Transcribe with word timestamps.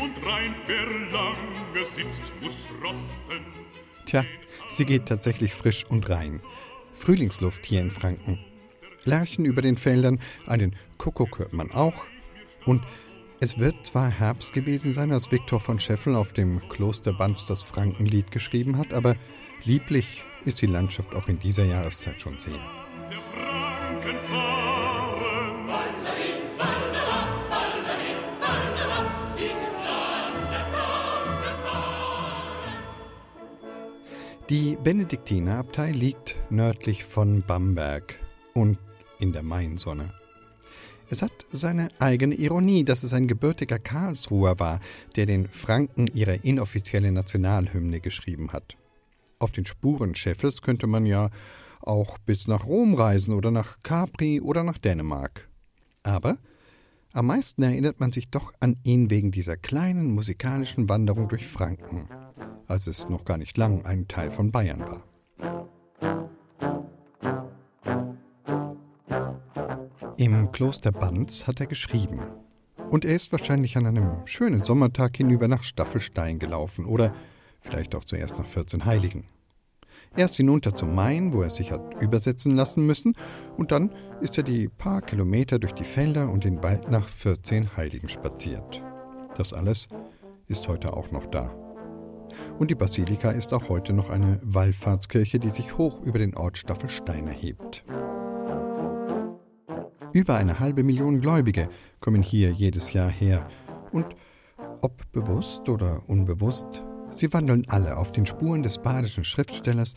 und 0.00 0.26
rein, 0.26 0.54
wer 0.66 0.86
lange 1.10 1.86
sitzt, 1.94 2.32
muss 2.40 2.56
rosten. 2.82 3.44
Tja, 4.06 4.24
sie 4.68 4.84
geht 4.84 5.06
tatsächlich 5.06 5.52
frisch 5.52 5.84
und 5.88 6.08
rein. 6.08 6.40
Frühlingsluft 6.92 7.64
hier 7.66 7.80
in 7.80 7.90
Franken. 7.90 8.38
Lerchen 9.04 9.44
über 9.44 9.62
den 9.62 9.76
Feldern, 9.76 10.20
einen 10.46 10.74
Kuckuck 10.98 11.38
hört 11.38 11.52
man 11.52 11.70
auch. 11.70 12.04
Und 12.66 12.82
es 13.40 13.58
wird 13.58 13.86
zwar 13.86 14.10
Herbst 14.10 14.52
gewesen 14.52 14.92
sein, 14.92 15.12
als 15.12 15.30
Viktor 15.30 15.60
von 15.60 15.78
Scheffel 15.78 16.16
auf 16.16 16.32
dem 16.32 16.60
Klosterbanz 16.68 17.46
das 17.46 17.62
Frankenlied 17.62 18.30
geschrieben 18.30 18.78
hat, 18.78 18.92
aber 18.92 19.16
lieblich 19.64 20.24
ist 20.44 20.60
die 20.60 20.66
Landschaft 20.66 21.14
auch 21.14 21.28
in 21.28 21.38
dieser 21.38 21.64
Jahreszeit 21.64 22.20
schon 22.20 22.38
sehr. 22.38 22.58
Der 23.10 23.20
Franken 23.20 24.97
Die 34.50 34.78
Benediktinerabtei 34.82 35.90
liegt 35.90 36.34
nördlich 36.48 37.04
von 37.04 37.42
Bamberg 37.46 38.18
und 38.54 38.78
in 39.18 39.34
der 39.34 39.42
Mainsonne. 39.42 40.10
Es 41.10 41.20
hat 41.20 41.32
seine 41.52 41.88
eigene 41.98 42.34
Ironie, 42.34 42.82
dass 42.82 43.02
es 43.02 43.12
ein 43.12 43.28
gebürtiger 43.28 43.78
Karlsruher 43.78 44.58
war, 44.58 44.80
der 45.16 45.26
den 45.26 45.48
Franken 45.48 46.06
ihre 46.14 46.36
inoffizielle 46.36 47.12
Nationalhymne 47.12 48.00
geschrieben 48.00 48.50
hat. 48.54 48.78
Auf 49.38 49.52
den 49.52 49.66
Spuren 49.66 50.14
Scheffels 50.14 50.62
könnte 50.62 50.86
man 50.86 51.04
ja 51.04 51.28
auch 51.82 52.16
bis 52.16 52.48
nach 52.48 52.64
Rom 52.64 52.94
reisen 52.94 53.34
oder 53.34 53.50
nach 53.50 53.82
Capri 53.82 54.40
oder 54.40 54.64
nach 54.64 54.78
Dänemark. 54.78 55.46
Aber 56.02 56.38
am 57.12 57.26
meisten 57.26 57.62
erinnert 57.62 58.00
man 58.00 58.12
sich 58.12 58.30
doch 58.30 58.54
an 58.60 58.78
ihn 58.82 59.10
wegen 59.10 59.30
dieser 59.30 59.58
kleinen 59.58 60.10
musikalischen 60.10 60.88
Wanderung 60.88 61.28
durch 61.28 61.46
Franken, 61.46 62.08
als 62.68 62.86
es 62.86 63.08
noch 63.08 63.24
gar 63.24 63.38
nicht 63.38 63.56
lang 63.56 63.84
ein 63.84 64.06
Teil 64.06 64.30
von 64.30 64.52
Bayern 64.52 64.80
war. 64.80 65.02
Im 70.16 70.52
Kloster 70.52 70.92
Banz 70.92 71.46
hat 71.46 71.60
er 71.60 71.66
geschrieben. 71.66 72.20
Und 72.90 73.04
er 73.04 73.14
ist 73.14 73.32
wahrscheinlich 73.32 73.76
an 73.76 73.86
einem 73.86 74.26
schönen 74.26 74.62
Sommertag 74.62 75.16
hinüber 75.16 75.46
nach 75.46 75.62
Staffelstein 75.62 76.38
gelaufen 76.38 76.86
oder 76.86 77.14
vielleicht 77.60 77.94
auch 77.94 78.04
zuerst 78.04 78.38
nach 78.38 78.46
14 78.46 78.84
Heiligen. 78.84 79.28
Erst 80.16 80.36
hinunter 80.36 80.74
zum 80.74 80.94
Main, 80.94 81.32
wo 81.32 81.42
er 81.42 81.50
sich 81.50 81.70
hat 81.70 82.00
übersetzen 82.00 82.56
lassen 82.56 82.86
müssen, 82.86 83.14
und 83.56 83.70
dann 83.70 83.92
ist 84.20 84.38
er 84.38 84.42
die 84.42 84.68
paar 84.68 85.02
Kilometer 85.02 85.58
durch 85.58 85.74
die 85.74 85.84
Felder 85.84 86.30
und 86.30 86.44
den 86.44 86.62
Wald 86.62 86.90
nach 86.90 87.08
14 87.08 87.76
Heiligen 87.76 88.08
spaziert. 88.08 88.82
Das 89.36 89.52
alles 89.52 89.86
ist 90.46 90.66
heute 90.66 90.94
auch 90.94 91.10
noch 91.10 91.26
da. 91.26 91.67
Und 92.58 92.70
die 92.70 92.74
Basilika 92.74 93.30
ist 93.30 93.52
auch 93.54 93.68
heute 93.68 93.92
noch 93.92 94.10
eine 94.10 94.40
Wallfahrtskirche, 94.42 95.38
die 95.38 95.50
sich 95.50 95.78
hoch 95.78 96.00
über 96.02 96.18
den 96.18 96.36
Ort 96.36 96.58
Staffelstein 96.58 97.26
erhebt. 97.26 97.84
Über 100.12 100.36
eine 100.36 100.58
halbe 100.58 100.82
Million 100.82 101.20
Gläubige 101.20 101.68
kommen 102.00 102.22
hier 102.22 102.50
jedes 102.50 102.92
Jahr 102.92 103.10
her. 103.10 103.46
Und 103.92 104.06
ob 104.80 105.10
bewusst 105.12 105.68
oder 105.68 106.02
unbewusst, 106.08 106.82
sie 107.10 107.32
wandeln 107.32 107.64
alle 107.68 107.96
auf 107.96 108.12
den 108.12 108.26
Spuren 108.26 108.62
des 108.62 108.78
badischen 108.78 109.24
Schriftstellers, 109.24 109.94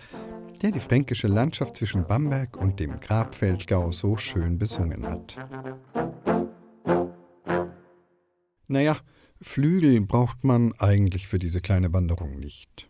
der 0.61 0.71
die 0.71 0.79
fränkische 0.79 1.27
Landschaft 1.27 1.75
zwischen 1.75 2.05
Bamberg 2.05 2.57
und 2.57 2.79
dem 2.79 2.99
Grabfeldgau 2.99 3.91
so 3.91 4.17
schön 4.17 4.57
besungen 4.57 5.07
hat. 5.07 5.37
Naja, 8.67 8.97
Flügel 9.41 9.99
braucht 10.01 10.43
man 10.43 10.73
eigentlich 10.73 11.27
für 11.27 11.39
diese 11.39 11.61
kleine 11.61 11.91
Wanderung 11.93 12.39
nicht. 12.39 12.87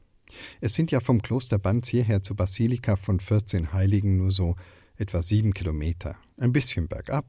Es 0.59 0.73
sind 0.73 0.91
ja 0.91 0.99
vom 0.99 1.21
Kloster 1.21 1.57
Banz 1.57 1.87
hierher 1.87 2.23
zur 2.23 2.35
Basilika 2.35 2.97
von 2.97 3.19
14 3.19 3.73
Heiligen 3.73 4.17
nur 4.17 4.31
so 4.31 4.55
etwa 4.97 5.21
sieben 5.21 5.53
Kilometer. 5.53 6.17
Ein 6.37 6.51
bisschen 6.51 6.87
bergab, 6.87 7.25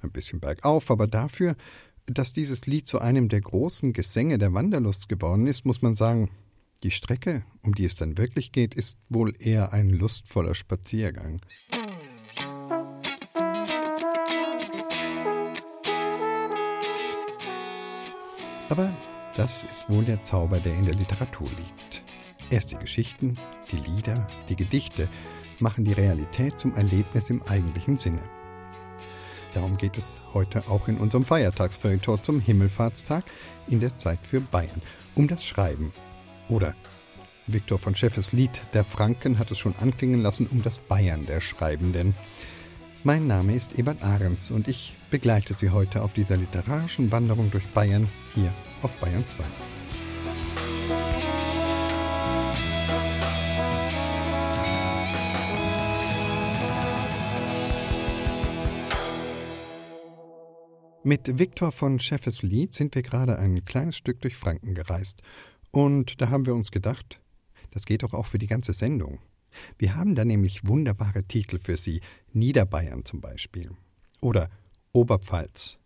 ein 0.00 0.12
bisschen 0.12 0.40
bergauf, 0.40 0.90
aber 0.90 1.06
dafür, 1.06 1.56
dass 2.06 2.32
dieses 2.32 2.66
Lied 2.66 2.86
zu 2.86 3.00
einem 3.00 3.28
der 3.28 3.40
großen 3.40 3.92
Gesänge 3.92 4.38
der 4.38 4.52
Wanderlust 4.52 5.08
geworden 5.08 5.46
ist, 5.46 5.64
muss 5.64 5.82
man 5.82 5.94
sagen, 5.94 6.30
die 6.82 6.90
Strecke, 6.90 7.44
um 7.62 7.74
die 7.74 7.84
es 7.84 7.96
dann 7.96 8.18
wirklich 8.18 8.52
geht, 8.52 8.74
ist 8.74 8.98
wohl 9.08 9.32
eher 9.38 9.72
ein 9.72 9.88
lustvoller 9.88 10.54
Spaziergang. 10.54 11.40
Aber 18.68 18.92
das 19.36 19.64
ist 19.64 19.88
wohl 19.88 20.04
der 20.04 20.22
Zauber, 20.22 20.60
der 20.60 20.74
in 20.74 20.84
der 20.84 20.94
Literatur 20.94 21.48
liegt. 21.48 22.02
Erst 22.50 22.72
die 22.72 22.76
Geschichten, 22.76 23.36
die 23.70 23.76
Lieder, 23.76 24.26
die 24.48 24.56
Gedichte 24.56 25.08
machen 25.58 25.84
die 25.84 25.92
Realität 25.92 26.58
zum 26.58 26.74
Erlebnis 26.74 27.30
im 27.30 27.42
eigentlichen 27.42 27.96
Sinne. 27.96 28.22
Darum 29.54 29.76
geht 29.76 29.96
es 29.96 30.20
heute 30.34 30.68
auch 30.68 30.88
in 30.88 30.98
unserem 30.98 31.24
Feiertagsfeuilleton 31.24 32.22
zum 32.22 32.40
Himmelfahrtstag 32.40 33.24
in 33.66 33.80
der 33.80 33.96
Zeit 33.96 34.20
für 34.22 34.40
Bayern, 34.40 34.82
um 35.14 35.26
das 35.26 35.44
Schreiben. 35.44 35.92
Oder 36.48 36.74
Viktor 37.46 37.78
von 37.78 37.94
Scheffes 37.94 38.32
Lied 38.32 38.60
Der 38.74 38.84
Franken 38.84 39.38
hat 39.38 39.50
es 39.50 39.58
schon 39.58 39.74
anklingen 39.76 40.20
lassen, 40.20 40.46
um 40.46 40.62
das 40.62 40.78
Bayern 40.78 41.26
der 41.26 41.40
Schreibenden. 41.40 42.14
Mein 43.04 43.26
Name 43.26 43.54
ist 43.54 43.78
Ebert 43.78 44.02
Ahrens 44.02 44.50
und 44.50 44.68
ich 44.68 44.94
begleite 45.10 45.54
Sie 45.54 45.70
heute 45.70 46.02
auf 46.02 46.12
dieser 46.12 46.36
literarischen 46.36 47.10
Wanderung 47.10 47.50
durch 47.50 47.66
Bayern 47.72 48.08
hier 48.34 48.52
auf 48.82 48.96
Bayern 48.96 49.26
2. 49.26 49.44
Mit 61.04 61.38
Viktor 61.38 61.72
von 61.72 61.98
Scheffes 62.00 62.42
Lied 62.42 62.74
sind 62.74 62.94
wir 62.94 63.02
gerade 63.02 63.38
ein 63.38 63.64
kleines 63.64 63.96
Stück 63.96 64.20
durch 64.20 64.36
Franken 64.36 64.74
gereist. 64.74 65.22
Und 65.70 66.20
da 66.20 66.28
haben 66.28 66.44
wir 66.44 66.54
uns 66.54 66.70
gedacht, 66.70 67.18
das 67.70 67.86
geht 67.86 68.02
doch 68.02 68.12
auch 68.12 68.26
für 68.26 68.38
die 68.38 68.46
ganze 68.46 68.74
Sendung. 68.74 69.18
Wir 69.78 69.96
haben 69.96 70.14
da 70.14 70.26
nämlich 70.26 70.66
wunderbare 70.66 71.24
Titel 71.24 71.58
für 71.58 71.78
Sie. 71.78 72.02
Niederbayern 72.34 73.06
zum 73.06 73.22
Beispiel. 73.22 73.70
Oder 74.20 74.50
Oberpfalz. 74.92 75.78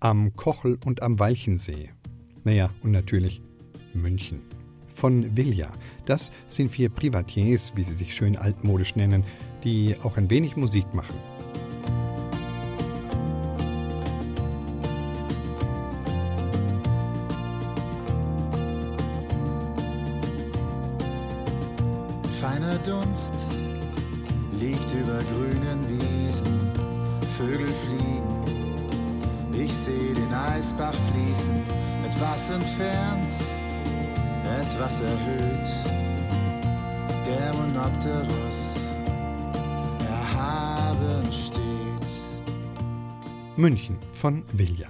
Am 0.00 0.34
Kochel 0.36 0.78
und 0.84 1.02
am 1.02 1.18
Walchensee. 1.18 1.90
Naja, 2.44 2.70
und 2.82 2.92
natürlich 2.92 3.42
München. 3.94 4.40
Von 4.88 5.36
Villa. 5.36 5.72
Das 6.06 6.32
sind 6.48 6.70
vier 6.70 6.88
Privatiers, 6.88 7.72
wie 7.76 7.84
sie 7.84 7.94
sich 7.94 8.14
schön 8.14 8.36
altmodisch 8.36 8.96
nennen, 8.96 9.24
die 9.64 9.96
auch 10.02 10.16
ein 10.16 10.30
wenig 10.30 10.56
Musik 10.56 10.94
machen. 10.94 11.16
Feiner 22.40 22.78
Dunst 22.78 23.34
liegt 24.52 24.92
über 24.92 25.20
Wiesen, 25.20 25.65
Vögel 27.36 27.68
fliegen. 27.68 29.52
Ich 29.52 29.70
sehe 29.70 30.14
den 30.14 30.32
Eisbach 30.32 30.94
fließen, 31.12 31.62
etwas 32.06 32.48
entfernt, 32.48 33.30
etwas 34.58 35.00
erhöht. 35.00 35.68
Der 37.26 37.52
Monopterus 37.52 38.76
erhaben 40.08 41.30
steht. 41.30 42.08
München 43.58 43.98
von 44.12 44.42
Villa. 44.54 44.88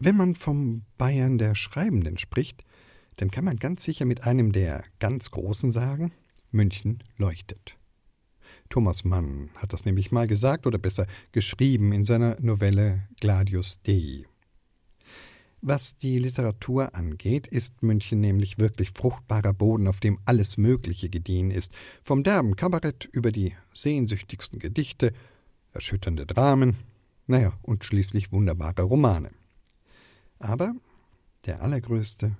Wenn 0.00 0.16
man 0.16 0.34
vom 0.34 0.82
Bayern 0.98 1.38
der 1.38 1.54
Schreibenden 1.54 2.18
spricht, 2.18 2.66
dann 3.16 3.30
kann 3.30 3.46
man 3.46 3.56
ganz 3.56 3.82
sicher 3.82 4.04
mit 4.04 4.24
einem 4.24 4.52
der 4.52 4.84
ganz 4.98 5.30
Großen 5.30 5.70
sagen, 5.70 6.12
München 6.50 7.02
leuchtet. 7.16 7.77
Thomas 8.68 9.04
Mann 9.04 9.50
hat 9.56 9.72
das 9.72 9.84
nämlich 9.84 10.12
mal 10.12 10.26
gesagt 10.26 10.66
oder 10.66 10.78
besser 10.78 11.06
geschrieben 11.32 11.92
in 11.92 12.04
seiner 12.04 12.36
Novelle 12.40 13.08
Gladius 13.20 13.80
Dei. 13.82 14.24
Was 15.60 15.98
die 15.98 16.18
Literatur 16.18 16.94
angeht, 16.94 17.48
ist 17.48 17.82
München 17.82 18.20
nämlich 18.20 18.58
wirklich 18.58 18.90
fruchtbarer 18.90 19.52
Boden, 19.52 19.88
auf 19.88 19.98
dem 19.98 20.18
alles 20.24 20.56
Mögliche 20.56 21.08
gediehen 21.08 21.50
ist, 21.50 21.72
vom 22.04 22.22
derben 22.22 22.54
Kabarett 22.54 23.08
über 23.10 23.32
die 23.32 23.54
sehnsüchtigsten 23.74 24.60
Gedichte, 24.60 25.12
erschütternde 25.72 26.26
Dramen, 26.26 26.76
naja, 27.26 27.52
und 27.62 27.84
schließlich 27.84 28.30
wunderbare 28.30 28.82
Romane. 28.82 29.30
Aber 30.38 30.74
der 31.46 31.62
allergrößte, 31.62 32.36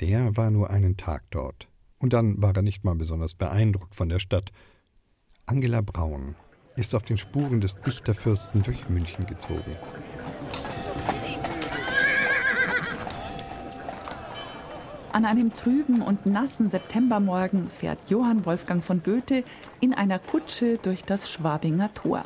der 0.00 0.36
war 0.36 0.50
nur 0.50 0.70
einen 0.70 0.96
Tag 0.96 1.24
dort. 1.30 1.68
Und 1.98 2.12
dann 2.12 2.42
war 2.42 2.54
er 2.54 2.62
nicht 2.62 2.84
mal 2.84 2.94
besonders 2.94 3.34
beeindruckt 3.34 3.94
von 3.94 4.10
der 4.10 4.18
Stadt. 4.18 4.52
Angela 5.46 5.82
Braun 5.82 6.36
ist 6.74 6.94
auf 6.94 7.02
den 7.02 7.18
Spuren 7.18 7.60
des 7.60 7.78
Dichterfürsten 7.78 8.62
durch 8.62 8.88
München 8.88 9.26
gezogen. 9.26 9.76
An 15.12 15.26
einem 15.26 15.52
trüben 15.52 16.00
und 16.00 16.24
nassen 16.24 16.70
Septembermorgen 16.70 17.68
fährt 17.68 18.08
Johann 18.08 18.46
Wolfgang 18.46 18.82
von 18.82 19.02
Goethe 19.02 19.44
in 19.80 19.92
einer 19.92 20.18
Kutsche 20.18 20.78
durch 20.78 21.04
das 21.04 21.30
Schwabinger 21.30 21.92
Tor. 21.92 22.24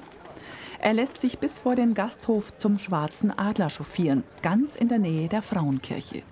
Er 0.78 0.94
lässt 0.94 1.20
sich 1.20 1.40
bis 1.40 1.58
vor 1.58 1.74
den 1.74 1.94
Gasthof 1.94 2.56
zum 2.56 2.78
Schwarzen 2.78 3.36
Adler 3.36 3.68
chauffieren, 3.68 4.22
ganz 4.42 4.76
in 4.76 4.86
der 4.86 5.00
Nähe 5.00 5.28
der 5.28 5.42
Frauenkirche. 5.42 6.22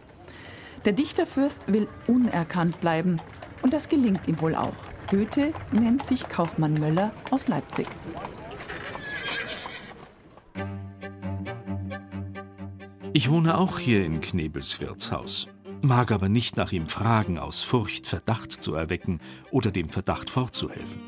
Der 0.84 0.92
Dichterfürst 0.92 1.66
will 1.66 1.88
unerkannt 2.06 2.80
bleiben 2.80 3.16
und 3.62 3.72
das 3.72 3.88
gelingt 3.88 4.28
ihm 4.28 4.40
wohl 4.40 4.54
auch. 4.54 4.95
Goethe 5.10 5.52
nennt 5.72 6.04
sich 6.04 6.28
Kaufmann 6.28 6.74
Möller 6.74 7.12
aus 7.30 7.48
Leipzig. 7.48 7.86
Ich 13.12 13.30
wohne 13.30 13.56
auch 13.56 13.78
hier 13.78 14.04
in 14.04 14.20
Knebels 14.20 14.80
Wirtshaus 14.80 15.48
mag 15.86 16.10
aber 16.10 16.28
nicht 16.28 16.56
nach 16.56 16.72
ihm 16.72 16.86
fragen, 16.88 17.38
aus 17.38 17.62
Furcht 17.62 18.06
Verdacht 18.06 18.52
zu 18.52 18.74
erwecken 18.74 19.20
oder 19.50 19.70
dem 19.70 19.88
Verdacht 19.88 20.30
fortzuhelfen. 20.30 21.00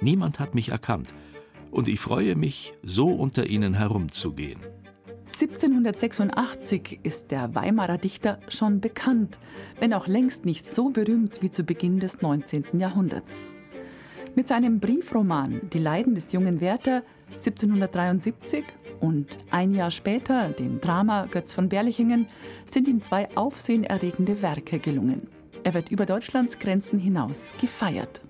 Niemand 0.00 0.40
hat 0.40 0.54
mich 0.54 0.70
erkannt, 0.70 1.14
und 1.70 1.88
ich 1.88 2.00
freue 2.00 2.36
mich, 2.36 2.74
so 2.82 3.08
unter 3.08 3.46
ihnen 3.46 3.74
herumzugehen. 3.74 4.60
1786 5.26 7.00
ist 7.02 7.32
der 7.32 7.54
Weimarer 7.56 7.98
Dichter 7.98 8.38
schon 8.48 8.80
bekannt, 8.80 9.40
wenn 9.80 9.92
auch 9.92 10.06
längst 10.06 10.44
nicht 10.44 10.72
so 10.72 10.90
berühmt 10.90 11.42
wie 11.42 11.50
zu 11.50 11.64
Beginn 11.64 11.98
des 11.98 12.22
19. 12.22 12.78
Jahrhunderts. 12.78 13.44
Mit 14.36 14.46
seinem 14.46 14.78
Briefroman 14.78 15.62
Die 15.72 15.78
Leiden 15.78 16.14
des 16.14 16.32
jungen 16.32 16.60
Werther 16.60 17.02
1773 17.32 18.64
und 19.00 19.36
ein 19.50 19.74
Jahr 19.74 19.90
später 19.90 20.50
dem 20.50 20.80
Drama 20.80 21.26
Götz 21.26 21.52
von 21.52 21.68
Berlichingen 21.68 22.28
sind 22.70 22.86
ihm 22.86 23.02
zwei 23.02 23.28
aufsehenerregende 23.36 24.42
Werke 24.42 24.78
gelungen. 24.78 25.28
Er 25.64 25.74
wird 25.74 25.90
über 25.90 26.06
Deutschlands 26.06 26.60
Grenzen 26.60 27.00
hinaus 27.00 27.52
gefeiert. 27.60 28.20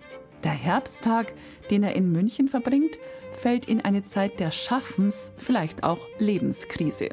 Der 0.44 0.52
Herbsttag, 0.52 1.34
den 1.70 1.82
er 1.82 1.94
in 1.94 2.10
München 2.10 2.48
verbringt, 2.48 2.98
fällt 3.36 3.66
in 3.66 3.80
eine 3.80 4.04
Zeit 4.04 4.40
der 4.40 4.50
Schaffens, 4.50 5.32
vielleicht 5.36 5.84
auch 5.84 6.00
Lebenskrise. 6.18 7.10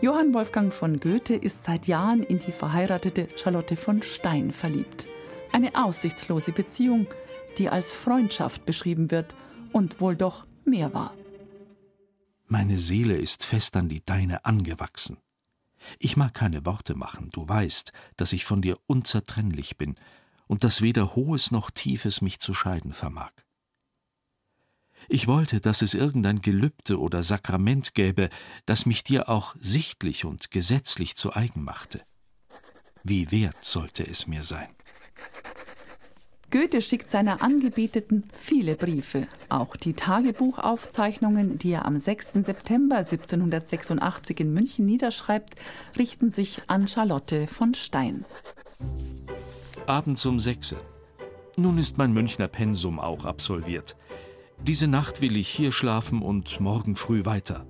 Johann 0.00 0.34
Wolfgang 0.34 0.72
von 0.72 0.98
Goethe 0.98 1.34
ist 1.34 1.64
seit 1.64 1.86
Jahren 1.86 2.22
in 2.22 2.38
die 2.38 2.52
verheiratete 2.52 3.28
Charlotte 3.36 3.76
von 3.76 4.02
Stein 4.02 4.50
verliebt. 4.50 5.06
Eine 5.52 5.74
aussichtslose 5.74 6.52
Beziehung, 6.52 7.06
die 7.58 7.68
als 7.68 7.92
Freundschaft 7.92 8.64
beschrieben 8.64 9.10
wird 9.10 9.34
und 9.72 10.00
wohl 10.00 10.16
doch 10.16 10.46
mehr 10.64 10.92
war. 10.94 11.14
Meine 12.46 12.78
Seele 12.78 13.16
ist 13.16 13.44
fest 13.44 13.76
an 13.76 13.88
die 13.88 14.04
deine 14.04 14.44
angewachsen. 14.44 15.18
Ich 15.98 16.16
mag 16.16 16.34
keine 16.34 16.64
Worte 16.64 16.94
machen, 16.94 17.30
du 17.32 17.48
weißt, 17.48 17.92
dass 18.16 18.32
ich 18.32 18.44
von 18.44 18.62
dir 18.62 18.78
unzertrennlich 18.86 19.78
bin 19.78 19.96
und 20.46 20.64
dass 20.64 20.82
weder 20.82 21.14
Hohes 21.14 21.50
noch 21.50 21.70
Tiefes 21.70 22.20
mich 22.20 22.40
zu 22.40 22.54
scheiden 22.54 22.92
vermag. 22.92 23.32
Ich 25.08 25.26
wollte, 25.26 25.60
dass 25.60 25.82
es 25.82 25.94
irgendein 25.94 26.40
Gelübde 26.40 26.98
oder 26.98 27.22
Sakrament 27.22 27.94
gäbe, 27.94 28.30
das 28.66 28.86
mich 28.86 29.04
dir 29.04 29.28
auch 29.28 29.54
sichtlich 29.58 30.24
und 30.24 30.50
gesetzlich 30.50 31.16
zu 31.16 31.34
eigen 31.34 31.62
machte. 31.62 32.02
Wie 33.02 33.30
wert 33.30 33.56
sollte 33.60 34.06
es 34.06 34.26
mir 34.26 34.42
sein? 34.42 34.68
Goethe 36.52 36.82
schickt 36.82 37.10
seiner 37.10 37.42
Angebeteten 37.42 38.24
viele 38.36 38.74
Briefe. 38.74 39.26
Auch 39.48 39.74
die 39.74 39.94
Tagebuchaufzeichnungen, 39.94 41.58
die 41.58 41.72
er 41.72 41.86
am 41.86 41.98
6. 41.98 42.44
September 42.44 42.98
1786 42.98 44.38
in 44.40 44.52
München 44.52 44.84
niederschreibt, 44.84 45.54
richten 45.96 46.30
sich 46.30 46.60
an 46.66 46.88
Charlotte 46.88 47.46
von 47.46 47.72
Stein. 47.72 48.26
Abends 49.86 50.26
um 50.26 50.38
sechs. 50.38 50.74
Nun 51.56 51.78
ist 51.78 51.96
mein 51.96 52.12
Münchner 52.12 52.48
Pensum 52.48 53.00
auch 53.00 53.24
absolviert. 53.24 53.96
Diese 54.66 54.86
Nacht 54.86 55.20
will 55.20 55.36
ich 55.36 55.48
hier 55.48 55.72
schlafen 55.72 56.22
und 56.22 56.60
morgen 56.60 56.94
früh 56.94 57.24
weiter. 57.24 57.66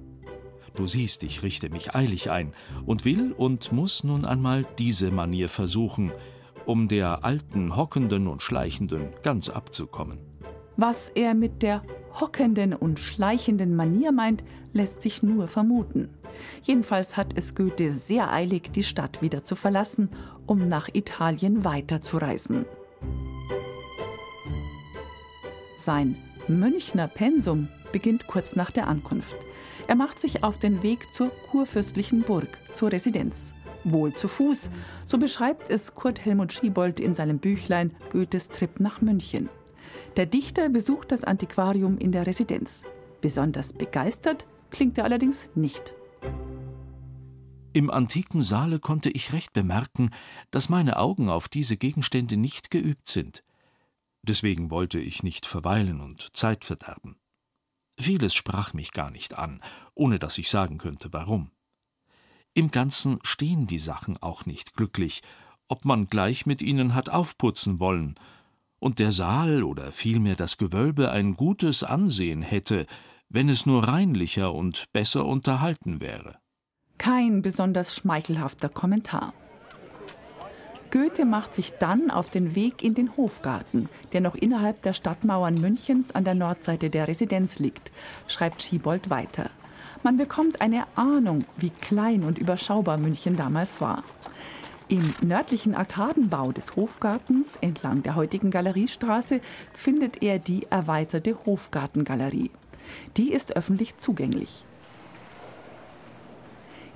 Du 0.74 0.86
siehst, 0.86 1.22
ich 1.22 1.42
richte 1.42 1.70
mich 1.70 1.94
eilig 1.94 2.30
ein 2.30 2.52
und 2.84 3.06
will 3.06 3.32
und 3.32 3.72
muss 3.72 4.04
nun 4.04 4.26
einmal 4.26 4.66
diese 4.78 5.10
Manier 5.10 5.48
versuchen, 5.48 6.12
um 6.66 6.88
der 6.88 7.24
alten 7.24 7.76
Hockenden 7.76 8.26
und 8.26 8.42
Schleichenden 8.42 9.08
ganz 9.22 9.48
abzukommen. 9.48 10.18
Was 10.76 11.08
er 11.08 11.32
mit 11.32 11.62
der 11.62 11.82
hockenden 12.20 12.74
und 12.74 13.00
schleichenden 13.00 13.74
Manier 13.74 14.12
meint, 14.12 14.44
lässt 14.74 15.00
sich 15.00 15.22
nur 15.22 15.48
vermuten. 15.48 16.10
Jedenfalls 16.62 17.16
hat 17.16 17.38
es 17.38 17.54
Goethe 17.54 17.94
sehr 17.94 18.30
eilig, 18.30 18.70
die 18.70 18.82
Stadt 18.82 19.22
wieder 19.22 19.44
zu 19.44 19.56
verlassen, 19.56 20.10
um 20.46 20.68
nach 20.68 20.90
Italien 20.92 21.64
weiterzureisen. 21.64 22.66
Sein 25.78 26.16
Münchner 26.48 27.08
Pensum 27.08 27.68
beginnt 27.92 28.26
kurz 28.26 28.56
nach 28.56 28.70
der 28.70 28.88
Ankunft. 28.88 29.36
Er 29.86 29.94
macht 29.94 30.18
sich 30.18 30.44
auf 30.44 30.58
den 30.58 30.82
Weg 30.82 31.12
zur 31.12 31.30
kurfürstlichen 31.50 32.22
Burg, 32.22 32.58
zur 32.72 32.92
Residenz 32.92 33.54
wohl 33.84 34.12
zu 34.12 34.28
Fuß. 34.28 34.70
So 35.06 35.18
beschreibt 35.18 35.70
es 35.70 35.94
Kurt 35.94 36.24
Helmut 36.24 36.52
Schiebold 36.52 37.00
in 37.00 37.14
seinem 37.14 37.38
Büchlein 37.38 37.92
Goethes 38.10 38.48
Trip 38.48 38.80
nach 38.80 39.00
München. 39.00 39.48
Der 40.16 40.26
Dichter 40.26 40.68
besucht 40.68 41.12
das 41.12 41.24
Antiquarium 41.24 41.98
in 41.98 42.12
der 42.12 42.26
Residenz. 42.26 42.82
Besonders 43.20 43.72
begeistert 43.72 44.46
klingt 44.70 44.98
er 44.98 45.04
allerdings 45.04 45.48
nicht. 45.54 45.94
Im 47.74 47.90
antiken 47.90 48.42
Saale 48.42 48.78
konnte 48.78 49.08
ich 49.08 49.32
recht 49.32 49.54
bemerken, 49.54 50.10
dass 50.50 50.68
meine 50.68 50.98
Augen 50.98 51.30
auf 51.30 51.48
diese 51.48 51.78
Gegenstände 51.78 52.36
nicht 52.36 52.70
geübt 52.70 53.08
sind. 53.08 53.42
Deswegen 54.22 54.70
wollte 54.70 54.98
ich 54.98 55.22
nicht 55.22 55.46
verweilen 55.46 56.00
und 56.00 56.34
Zeit 56.36 56.64
verderben. 56.64 57.16
Vieles 57.98 58.34
sprach 58.34 58.72
mich 58.72 58.92
gar 58.92 59.10
nicht 59.10 59.38
an, 59.38 59.60
ohne 59.94 60.18
dass 60.18 60.38
ich 60.38 60.48
sagen 60.48 60.78
könnte, 60.78 61.12
warum. 61.12 61.50
Im 62.54 62.70
Ganzen 62.70 63.18
stehen 63.22 63.66
die 63.66 63.78
Sachen 63.78 64.16
auch 64.22 64.46
nicht 64.46 64.74
glücklich, 64.74 65.22
ob 65.68 65.84
man 65.84 66.06
gleich 66.06 66.46
mit 66.46 66.62
ihnen 66.62 66.94
hat 66.94 67.08
aufputzen 67.08 67.80
wollen, 67.80 68.14
und 68.78 68.98
der 68.98 69.12
Saal 69.12 69.62
oder 69.62 69.92
vielmehr 69.92 70.34
das 70.34 70.58
Gewölbe 70.58 71.12
ein 71.12 71.36
gutes 71.36 71.84
Ansehen 71.84 72.42
hätte, 72.42 72.86
wenn 73.28 73.48
es 73.48 73.64
nur 73.64 73.86
reinlicher 73.86 74.52
und 74.52 74.92
besser 74.92 75.24
unterhalten 75.24 76.00
wäre. 76.00 76.38
Kein 76.98 77.42
besonders 77.42 77.94
schmeichelhafter 77.94 78.68
Kommentar. 78.68 79.34
Goethe 80.92 81.24
macht 81.24 81.54
sich 81.54 81.72
dann 81.78 82.10
auf 82.10 82.28
den 82.28 82.54
Weg 82.54 82.84
in 82.84 82.92
den 82.92 83.16
Hofgarten, 83.16 83.88
der 84.12 84.20
noch 84.20 84.34
innerhalb 84.34 84.82
der 84.82 84.92
Stadtmauern 84.92 85.54
Münchens 85.54 86.14
an 86.14 86.24
der 86.24 86.34
Nordseite 86.34 86.90
der 86.90 87.08
Residenz 87.08 87.58
liegt, 87.58 87.90
schreibt 88.28 88.60
Schiebold 88.60 89.08
weiter. 89.08 89.48
Man 90.02 90.18
bekommt 90.18 90.60
eine 90.60 90.84
Ahnung, 90.94 91.46
wie 91.56 91.70
klein 91.70 92.24
und 92.24 92.36
überschaubar 92.36 92.98
München 92.98 93.36
damals 93.36 93.80
war. 93.80 94.04
Im 94.88 95.14
nördlichen 95.22 95.74
Arkadenbau 95.74 96.52
des 96.52 96.76
Hofgartens 96.76 97.56
entlang 97.62 98.02
der 98.02 98.14
heutigen 98.14 98.50
Galeriestraße 98.50 99.40
findet 99.72 100.22
er 100.22 100.38
die 100.38 100.66
erweiterte 100.68 101.46
Hofgartengalerie. 101.46 102.50
Die 103.16 103.32
ist 103.32 103.56
öffentlich 103.56 103.96
zugänglich. 103.96 104.62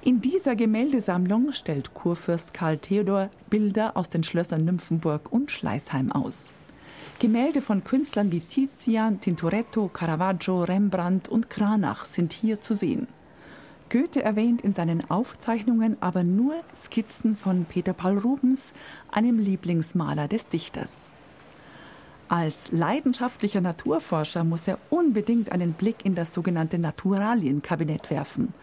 In 0.06 0.20
dieser 0.20 0.54
Gemäldesammlung 0.54 1.50
stellt 1.50 1.92
Kurfürst 1.92 2.54
Karl 2.54 2.78
Theodor 2.78 3.28
Bilder 3.50 3.96
aus 3.96 4.08
den 4.08 4.22
Schlössern 4.22 4.64
Nymphenburg 4.64 5.32
und 5.32 5.50
Schleißheim 5.50 6.12
aus. 6.12 6.52
Gemälde 7.18 7.60
von 7.60 7.82
Künstlern 7.82 8.30
wie 8.30 8.38
Tizian, 8.38 9.20
Tintoretto, 9.20 9.88
Caravaggio, 9.88 10.62
Rembrandt 10.62 11.28
und 11.28 11.50
Cranach 11.50 12.04
sind 12.04 12.32
hier 12.32 12.60
zu 12.60 12.76
sehen. 12.76 13.08
Goethe 13.90 14.22
erwähnt 14.22 14.60
in 14.60 14.74
seinen 14.74 15.10
Aufzeichnungen 15.10 15.96
aber 16.00 16.22
nur 16.22 16.54
Skizzen 16.76 17.34
von 17.34 17.64
Peter 17.64 17.92
Paul 17.92 18.18
Rubens, 18.18 18.74
einem 19.10 19.40
Lieblingsmaler 19.40 20.28
des 20.28 20.46
Dichters. 20.46 21.10
Als 22.28 22.70
leidenschaftlicher 22.70 23.60
Naturforscher 23.60 24.44
muss 24.44 24.68
er 24.68 24.78
unbedingt 24.88 25.50
einen 25.50 25.72
Blick 25.72 26.04
in 26.04 26.14
das 26.14 26.32
sogenannte 26.32 26.78
Naturalienkabinett 26.78 28.08
werfen. 28.08 28.54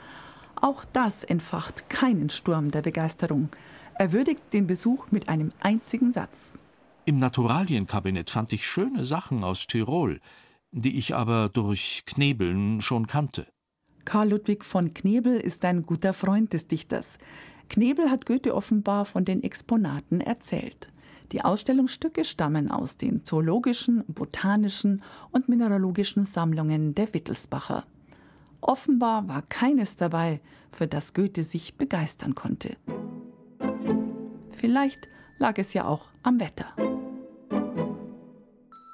Auch 0.55 0.85
das 0.85 1.23
entfacht 1.23 1.89
keinen 1.89 2.29
Sturm 2.29 2.71
der 2.71 2.81
Begeisterung. 2.81 3.49
Er 3.95 4.11
würdigt 4.13 4.53
den 4.53 4.67
Besuch 4.67 5.11
mit 5.11 5.29
einem 5.29 5.51
einzigen 5.59 6.11
Satz. 6.11 6.57
Im 7.05 7.19
Naturalienkabinett 7.19 8.29
fand 8.29 8.53
ich 8.53 8.65
schöne 8.65 9.03
Sachen 9.05 9.43
aus 9.43 9.67
Tirol, 9.67 10.21
die 10.71 10.97
ich 10.97 11.13
aber 11.15 11.49
durch 11.49 12.03
Knebeln 12.05 12.81
schon 12.81 13.07
kannte. 13.07 13.47
Karl 14.05 14.29
Ludwig 14.29 14.63
von 14.63 14.93
Knebel 14.93 15.37
ist 15.37 15.63
ein 15.65 15.85
guter 15.85 16.13
Freund 16.13 16.53
des 16.53 16.67
Dichters. 16.67 17.17
Knebel 17.69 18.09
hat 18.09 18.25
Goethe 18.25 18.55
offenbar 18.55 19.05
von 19.05 19.25
den 19.25 19.43
Exponaten 19.43 20.21
erzählt. 20.21 20.91
Die 21.31 21.41
Ausstellungsstücke 21.41 22.25
stammen 22.25 22.69
aus 22.69 22.97
den 22.97 23.25
zoologischen, 23.25 24.03
botanischen 24.07 25.01
und 25.31 25.49
mineralogischen 25.49 26.25
Sammlungen 26.25 26.95
der 26.95 27.13
Wittelsbacher. 27.13 27.85
Offenbar 28.65 29.27
war 29.27 29.41
keines 29.41 29.97
dabei, 29.97 30.39
für 30.71 30.87
das 30.87 31.13
Goethe 31.13 31.43
sich 31.43 31.75
begeistern 31.75 32.33
konnte. 32.33 32.77
Vielleicht 34.51 35.09
lag 35.37 35.57
es 35.57 35.73
ja 35.73 35.85
auch 35.85 36.07
am 36.23 36.39
Wetter. 36.39 36.73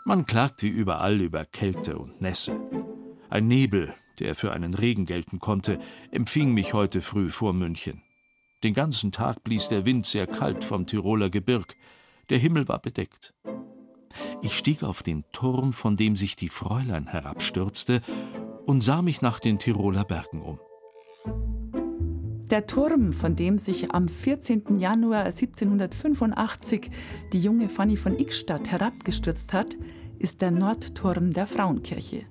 Man 0.05 0.25
klagt 0.25 0.63
wie 0.63 0.69
überall 0.69 1.21
über 1.21 1.45
Kälte 1.45 1.99
und 1.99 2.19
Nässe. 2.19 2.59
Ein 3.29 3.47
Nebel, 3.47 3.93
der 4.17 4.33
für 4.33 4.53
einen 4.53 4.73
Regen 4.73 5.05
gelten 5.05 5.39
konnte, 5.39 5.77
empfing 6.09 6.51
mich 6.51 6.73
heute 6.73 7.03
früh 7.03 7.29
vor 7.29 7.53
München. 7.53 8.01
Den 8.63 8.73
ganzen 8.73 9.11
Tag 9.11 9.43
blies 9.43 9.69
der 9.69 9.85
Wind 9.85 10.07
sehr 10.07 10.25
kalt 10.25 10.63
vom 10.63 10.87
Tiroler 10.87 11.29
Gebirg. 11.29 11.75
Der 12.31 12.39
Himmel 12.39 12.67
war 12.67 12.79
bedeckt. 12.79 13.35
Ich 14.41 14.57
stieg 14.57 14.83
auf 14.83 15.03
den 15.03 15.25
Turm, 15.31 15.73
von 15.73 15.95
dem 15.95 16.15
sich 16.15 16.35
die 16.35 16.49
Fräulein 16.49 17.05
herabstürzte, 17.05 18.01
und 18.69 18.81
sah 18.81 19.01
mich 19.01 19.23
nach 19.23 19.39
den 19.39 19.57
Tiroler 19.57 20.05
Bergen 20.05 20.43
um. 20.43 20.59
Der 22.51 22.67
Turm, 22.67 23.13
von 23.13 23.35
dem 23.35 23.57
sich 23.57 23.95
am 23.95 24.07
14. 24.07 24.77
Januar 24.77 25.23
1785 25.23 26.91
die 27.33 27.39
junge 27.39 27.67
Fanny 27.67 27.97
von 27.97 28.15
Ickstadt 28.19 28.69
herabgestürzt 28.69 29.53
hat, 29.53 29.75
ist 30.19 30.43
der 30.43 30.51
Nordturm 30.51 31.33
der 31.33 31.47
Frauenkirche. 31.47 32.25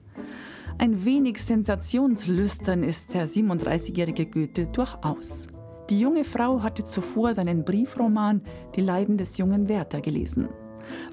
Ein 0.79 1.05
wenig 1.05 1.43
sensationslüstern 1.43 2.85
ist 2.85 3.15
der 3.15 3.29
37-jährige 3.29 4.27
Goethe 4.27 4.67
durchaus. 4.67 5.49
Die 5.91 5.99
junge 5.99 6.23
Frau 6.23 6.63
hatte 6.63 6.85
zuvor 6.85 7.35
seinen 7.35 7.65
Briefroman 7.65 8.43
Die 8.77 8.83
Leiden 8.83 9.19
des 9.19 9.39
jungen 9.39 9.69
Werther 9.69 10.01
gelesen. 10.01 10.49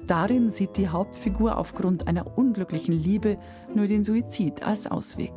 Darin 0.06 0.50
sieht 0.50 0.76
die 0.76 0.88
Hauptfigur 0.88 1.58
aufgrund 1.58 2.08
einer 2.08 2.38
unglücklichen 2.38 2.94
Liebe 2.94 3.38
nur 3.74 3.86
den 3.86 4.04
Suizid 4.04 4.66
als 4.66 4.86
Ausweg. 4.86 5.32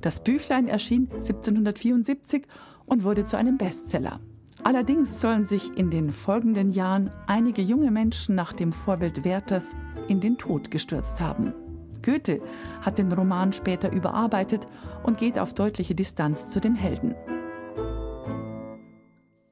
Das 0.00 0.22
Büchlein 0.22 0.68
erschien 0.68 1.08
1774 1.12 2.46
und 2.86 3.04
wurde 3.04 3.26
zu 3.26 3.36
einem 3.36 3.58
Bestseller. 3.58 4.20
Allerdings 4.64 5.20
sollen 5.20 5.44
sich 5.44 5.76
in 5.76 5.90
den 5.90 6.12
folgenden 6.12 6.70
Jahren 6.70 7.10
einige 7.26 7.62
junge 7.62 7.90
Menschen 7.90 8.34
nach 8.34 8.52
dem 8.52 8.72
Vorbild 8.72 9.24
Werthers 9.24 9.74
in 10.08 10.20
den 10.20 10.36
Tod 10.36 10.70
gestürzt 10.70 11.20
haben. 11.20 11.54
Goethe 12.02 12.40
hat 12.80 12.98
den 12.98 13.12
Roman 13.12 13.52
später 13.52 13.92
überarbeitet 13.92 14.66
und 15.02 15.18
geht 15.18 15.38
auf 15.38 15.54
deutliche 15.54 15.94
Distanz 15.94 16.50
zu 16.50 16.60
dem 16.60 16.74
Helden. 16.74 17.14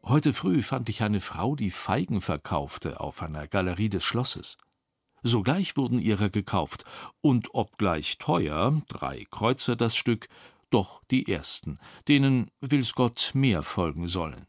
Heute 0.08 0.32
früh 0.32 0.62
fand 0.62 0.88
ich 0.88 1.02
eine 1.02 1.20
Frau, 1.20 1.56
die 1.56 1.72
Feigen 1.72 2.20
verkaufte 2.20 3.00
auf 3.00 3.22
einer 3.22 3.48
Galerie 3.48 3.88
des 3.88 4.04
Schlosses. 4.04 4.56
Sogleich 5.25 5.76
wurden 5.76 5.98
ihre 5.98 6.30
gekauft, 6.30 6.84
und 7.22 7.54
obgleich 7.54 8.18
teuer, 8.18 8.80
drei 8.86 9.26
Kreuzer 9.32 9.75
das 9.75 9.96
Stück, 9.96 10.28
doch 10.70 11.02
die 11.10 11.26
ersten, 11.26 11.75
denen, 12.06 12.52
will's 12.60 12.94
Gott, 12.94 13.32
mehr 13.34 13.64
folgen 13.64 14.06
sollen. 14.06 14.46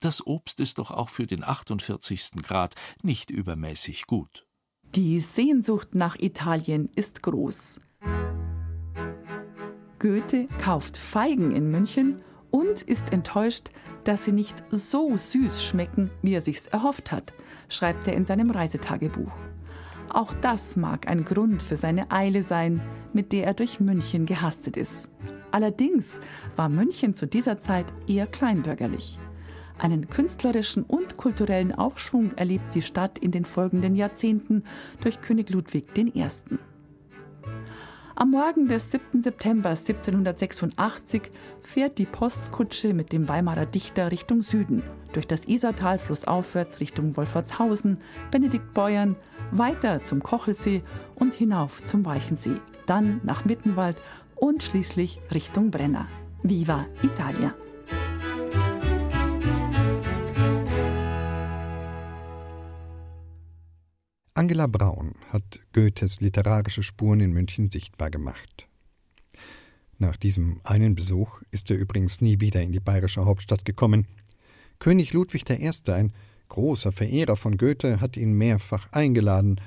Das 0.00 0.26
Obst 0.26 0.60
ist 0.60 0.76
doch 0.76 0.90
auch 0.90 1.08
für 1.08 1.26
den 1.26 1.44
48. 1.44 2.32
Grad 2.42 2.74
nicht 3.02 3.30
übermäßig 3.30 4.06
gut. 4.06 4.46
Die 4.94 5.20
Sehnsucht 5.20 5.94
nach 5.94 6.16
Italien 6.18 6.90
ist 6.94 7.22
groß. 7.22 7.80
Goethe 9.98 10.46
kauft 10.58 10.98
Feigen 10.98 11.52
in 11.52 11.70
München 11.70 12.22
und 12.52 12.82
ist 12.82 13.12
enttäuscht, 13.12 13.70
dass 14.04 14.24
sie 14.24 14.32
nicht 14.32 14.62
so 14.70 15.16
süß 15.16 15.64
schmecken, 15.64 16.10
wie 16.22 16.34
er 16.34 16.40
sich's 16.40 16.68
erhofft 16.68 17.10
hat, 17.10 17.32
schreibt 17.68 18.06
er 18.06 18.14
in 18.14 18.24
seinem 18.24 18.52
Reisetagebuch. 18.52 19.32
Auch 20.08 20.34
das 20.34 20.76
mag 20.76 21.08
ein 21.08 21.24
Grund 21.24 21.62
für 21.62 21.76
seine 21.76 22.12
Eile 22.12 22.44
sein, 22.44 22.80
mit 23.12 23.32
der 23.32 23.46
er 23.46 23.54
durch 23.54 23.80
München 23.80 24.26
gehastet 24.26 24.76
ist. 24.76 25.08
Allerdings 25.50 26.20
war 26.54 26.68
München 26.68 27.14
zu 27.14 27.26
dieser 27.26 27.58
Zeit 27.58 27.86
eher 28.06 28.26
kleinbürgerlich. 28.26 29.18
Einen 29.78 30.08
künstlerischen 30.08 30.82
und 30.84 31.16
kulturellen 31.16 31.72
Aufschwung 31.72 32.32
erlebt 32.36 32.74
die 32.74 32.82
Stadt 32.82 33.18
in 33.18 33.30
den 33.32 33.44
folgenden 33.44 33.94
Jahrzehnten 33.94 34.64
durch 35.00 35.20
König 35.20 35.50
Ludwig 35.50 35.86
I. 35.96 36.26
Am 38.14 38.30
Morgen 38.30 38.68
des 38.68 38.90
7. 38.90 39.22
September 39.22 39.70
1786 39.70 41.22
fährt 41.62 41.96
die 41.96 42.04
Postkutsche 42.04 42.92
mit 42.92 43.10
dem 43.10 43.26
Weimarer 43.26 43.64
Dichter 43.64 44.10
Richtung 44.10 44.42
Süden, 44.42 44.82
durch 45.14 45.26
das 45.26 45.46
Isartal 45.46 45.98
flussaufwärts 45.98 46.80
Richtung 46.80 47.16
Wolfertshausen, 47.16 47.98
Benediktbeuern, 48.30 49.16
weiter 49.50 50.04
zum 50.04 50.22
Kochelsee 50.22 50.82
und 51.14 51.32
hinauf 51.32 51.82
zum 51.84 52.04
Weichensee, 52.04 52.60
dann 52.86 53.22
nach 53.24 53.46
Mittenwald 53.46 53.96
und 54.36 54.62
schließlich 54.62 55.18
Richtung 55.32 55.70
Brenner. 55.70 56.06
Viva 56.42 56.84
Italia! 57.02 57.54
Angela 64.34 64.66
Braun 64.66 65.14
hat 65.28 65.60
Goethes 65.74 66.20
literarische 66.20 66.82
Spuren 66.82 67.20
in 67.20 67.32
München 67.32 67.68
sichtbar 67.68 68.10
gemacht. 68.10 68.66
Nach 69.98 70.16
diesem 70.16 70.62
einen 70.64 70.94
Besuch 70.94 71.42
ist 71.50 71.70
er 71.70 71.76
übrigens 71.76 72.22
nie 72.22 72.40
wieder 72.40 72.62
in 72.62 72.72
die 72.72 72.80
bayerische 72.80 73.26
Hauptstadt 73.26 73.66
gekommen. 73.66 74.06
König 74.78 75.12
Ludwig 75.12 75.48
I., 75.50 75.70
ein 75.90 76.14
großer 76.48 76.92
Verehrer 76.92 77.36
von 77.36 77.58
Goethe, 77.58 78.00
hat 78.00 78.16
ihn 78.16 78.32
mehrfach 78.32 78.90
eingeladen, 78.92 79.60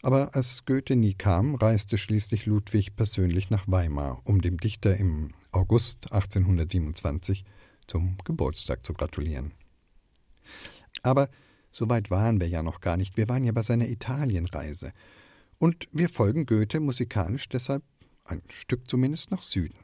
aber 0.00 0.34
als 0.34 0.64
Goethe 0.64 0.96
nie 0.96 1.12
kam, 1.12 1.54
reiste 1.54 1.98
schließlich 1.98 2.46
Ludwig 2.46 2.96
persönlich 2.96 3.50
nach 3.50 3.68
Weimar, 3.68 4.22
um 4.24 4.40
dem 4.40 4.56
Dichter 4.56 4.96
im 4.96 5.34
August 5.52 6.12
1827 6.12 7.44
zum 7.86 8.16
Geburtstag 8.24 8.86
zu 8.86 8.94
gratulieren. 8.94 9.52
Aber 11.02 11.28
so 11.72 11.88
weit 11.88 12.10
waren 12.10 12.40
wir 12.40 12.48
ja 12.48 12.62
noch 12.62 12.80
gar 12.80 12.96
nicht. 12.96 13.16
Wir 13.16 13.28
waren 13.28 13.44
ja 13.44 13.52
bei 13.52 13.62
seiner 13.62 13.88
Italienreise. 13.88 14.92
Und 15.58 15.88
wir 15.90 16.08
folgen 16.08 16.46
Goethe 16.46 16.80
musikalisch 16.80 17.48
deshalb 17.48 17.82
ein 18.24 18.42
Stück 18.48 18.88
zumindest 18.88 19.30
nach 19.30 19.42
Süden. 19.42 19.76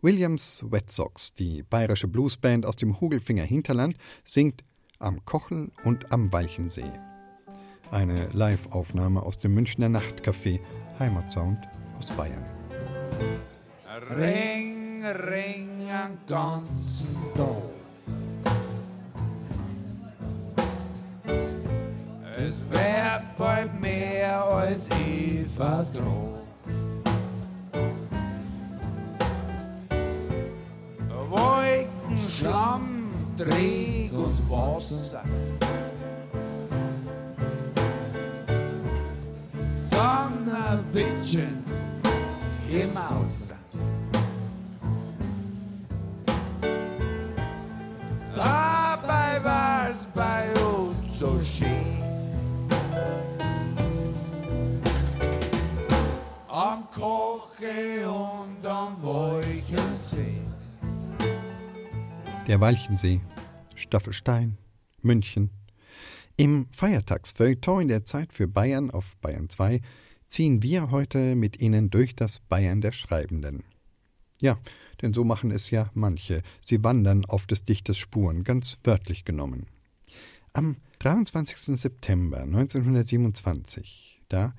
Williams 0.00 0.64
Wet 0.70 0.90
Sox, 0.90 1.34
die 1.34 1.62
bayerische 1.62 2.06
Bluesband 2.06 2.64
aus 2.64 2.76
dem 2.76 3.00
Hugelfinger 3.00 3.44
Hinterland, 3.44 3.96
singt 4.24 4.62
Am 4.98 5.24
Kochel 5.24 5.72
und 5.84 6.12
am 6.12 6.32
Weichensee. 6.32 6.92
Eine 7.90 8.28
Live-Aufnahme 8.28 9.22
aus 9.22 9.38
dem 9.38 9.54
Münchner 9.54 9.88
Nachtcafé 9.88 10.60
Heimatsound 10.98 11.58
aus 11.98 12.10
Bayern. 12.10 12.44
Ring, 14.10 15.04
ring 15.04 15.90
am 15.90 16.18
ganzen 16.26 17.08
Tag. 17.34 17.85
Es 22.46 22.64
wär 22.70 23.24
bald 23.36 23.80
mehr 23.80 24.44
als 24.44 24.88
ich 24.90 25.48
vertrag. 25.48 26.36
Wolken, 31.28 32.18
Schlamm, 32.30 33.10
Dreck 33.36 34.12
und 34.12 34.48
Wasser. 34.48 35.24
Sonne, 39.74 40.84
Bitchen, 40.92 41.64
im 42.70 42.96
Außer. 42.96 43.56
Dabei 48.36 49.42
war's 49.42 50.06
bei 50.14 50.44
uns 50.62 51.18
so 51.18 51.40
schön. 51.42 51.85
Koche 56.98 58.08
und 58.08 58.64
am 58.64 59.02
Wolchensee. 59.02 60.40
Der 62.46 62.58
Walchensee, 62.58 63.20
Staffelstein, 63.74 64.56
München. 65.02 65.50
Im 66.38 66.68
Feiertagsfeuilleton 66.70 67.82
in 67.82 67.88
der 67.88 68.06
Zeit 68.06 68.32
für 68.32 68.48
Bayern 68.48 68.90
auf 68.90 69.18
Bayern 69.18 69.50
2 69.50 69.82
ziehen 70.26 70.62
wir 70.62 70.90
heute 70.90 71.36
mit 71.36 71.60
Ihnen 71.60 71.90
durch 71.90 72.16
das 72.16 72.40
Bayern 72.40 72.80
der 72.80 72.92
Schreibenden. 72.92 73.64
Ja, 74.40 74.56
denn 75.02 75.12
so 75.12 75.22
machen 75.22 75.50
es 75.50 75.70
ja 75.70 75.90
manche. 75.92 76.42
Sie 76.62 76.82
wandern 76.82 77.26
auf 77.26 77.46
des 77.46 77.64
Dichters 77.64 77.98
Spuren, 77.98 78.42
ganz 78.42 78.78
wörtlich 78.84 79.26
genommen. 79.26 79.66
Am 80.54 80.76
23. 81.00 81.78
September 81.78 82.40
1927, 82.40 84.22
da 84.30 84.54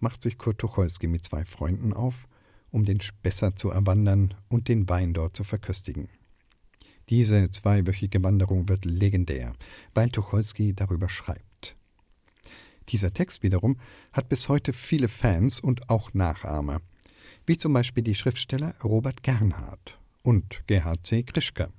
macht 0.00 0.22
sich 0.22 0.38
Kurt 0.38 0.58
Tucholsky 0.58 1.06
mit 1.06 1.24
zwei 1.24 1.44
Freunden 1.44 1.92
auf, 1.92 2.28
um 2.72 2.84
den 2.84 3.00
Spessart 3.00 3.58
zu 3.58 3.70
erwandern 3.70 4.34
und 4.48 4.68
den 4.68 4.88
Wein 4.88 5.14
dort 5.14 5.36
zu 5.36 5.44
verköstigen. 5.44 6.08
Diese 7.08 7.48
zweiwöchige 7.48 8.22
Wanderung 8.22 8.68
wird 8.68 8.84
legendär, 8.84 9.54
weil 9.94 10.10
Tucholsky 10.10 10.74
darüber 10.74 11.08
schreibt. 11.08 11.74
Dieser 12.90 13.12
Text 13.12 13.42
wiederum 13.42 13.78
hat 14.12 14.28
bis 14.28 14.48
heute 14.48 14.72
viele 14.72 15.08
Fans 15.08 15.60
und 15.60 15.88
auch 15.90 16.12
Nachahmer, 16.14 16.80
wie 17.46 17.56
zum 17.56 17.72
Beispiel 17.72 18.04
die 18.04 18.14
Schriftsteller 18.14 18.74
Robert 18.82 19.22
Gernhardt 19.22 19.98
und 20.22 20.62
Gerhard 20.66 21.06
C. 21.06 21.22
Krischker. 21.22 21.70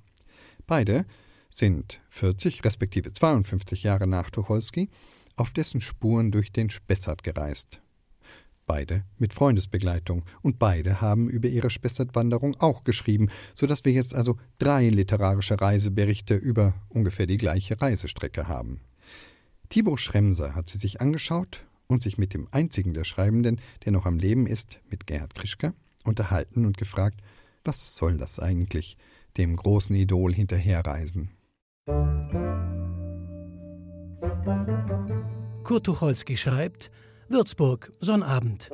Beide 0.66 1.06
sind 1.48 2.00
40 2.10 2.64
respektive 2.64 3.12
52 3.12 3.82
Jahre 3.82 4.06
nach 4.06 4.30
Tucholsky 4.30 4.88
auf 5.36 5.52
dessen 5.52 5.80
Spuren 5.80 6.30
durch 6.30 6.52
den 6.52 6.70
Spessart 6.70 7.22
gereist. 7.22 7.80
Beide 8.70 9.02
mit 9.18 9.34
Freundesbegleitung 9.34 10.24
und 10.42 10.60
beide 10.60 11.00
haben 11.00 11.28
über 11.28 11.48
ihre 11.48 11.70
Spessart-Wanderung 11.70 12.54
auch 12.60 12.84
geschrieben, 12.84 13.28
so 13.52 13.66
dass 13.66 13.84
wir 13.84 13.90
jetzt 13.90 14.14
also 14.14 14.38
drei 14.60 14.90
literarische 14.90 15.60
Reiseberichte 15.60 16.36
über 16.36 16.74
ungefähr 16.88 17.26
die 17.26 17.36
gleiche 17.36 17.82
Reisestrecke 17.82 18.46
haben. 18.46 18.80
Thibaut 19.70 19.98
Schremser 19.98 20.54
hat 20.54 20.70
sie 20.70 20.78
sich 20.78 21.00
angeschaut 21.00 21.66
und 21.88 22.00
sich 22.00 22.16
mit 22.16 22.32
dem 22.32 22.46
einzigen 22.52 22.94
der 22.94 23.02
Schreibenden, 23.02 23.60
der 23.84 23.90
noch 23.90 24.06
am 24.06 24.20
Leben 24.20 24.46
ist, 24.46 24.78
mit 24.88 25.04
Gerhard 25.04 25.34
Krischka, 25.34 25.74
unterhalten 26.04 26.64
und 26.64 26.76
gefragt, 26.76 27.20
was 27.64 27.96
soll 27.96 28.18
das 28.18 28.38
eigentlich, 28.38 28.96
dem 29.36 29.56
großen 29.56 29.96
Idol 29.96 30.32
hinterherreisen? 30.32 31.30
Kurt 35.64 35.86
Tucholsky 35.86 36.36
schreibt, 36.36 36.92
Würzburg, 37.30 37.92
Sonnabend. 38.00 38.70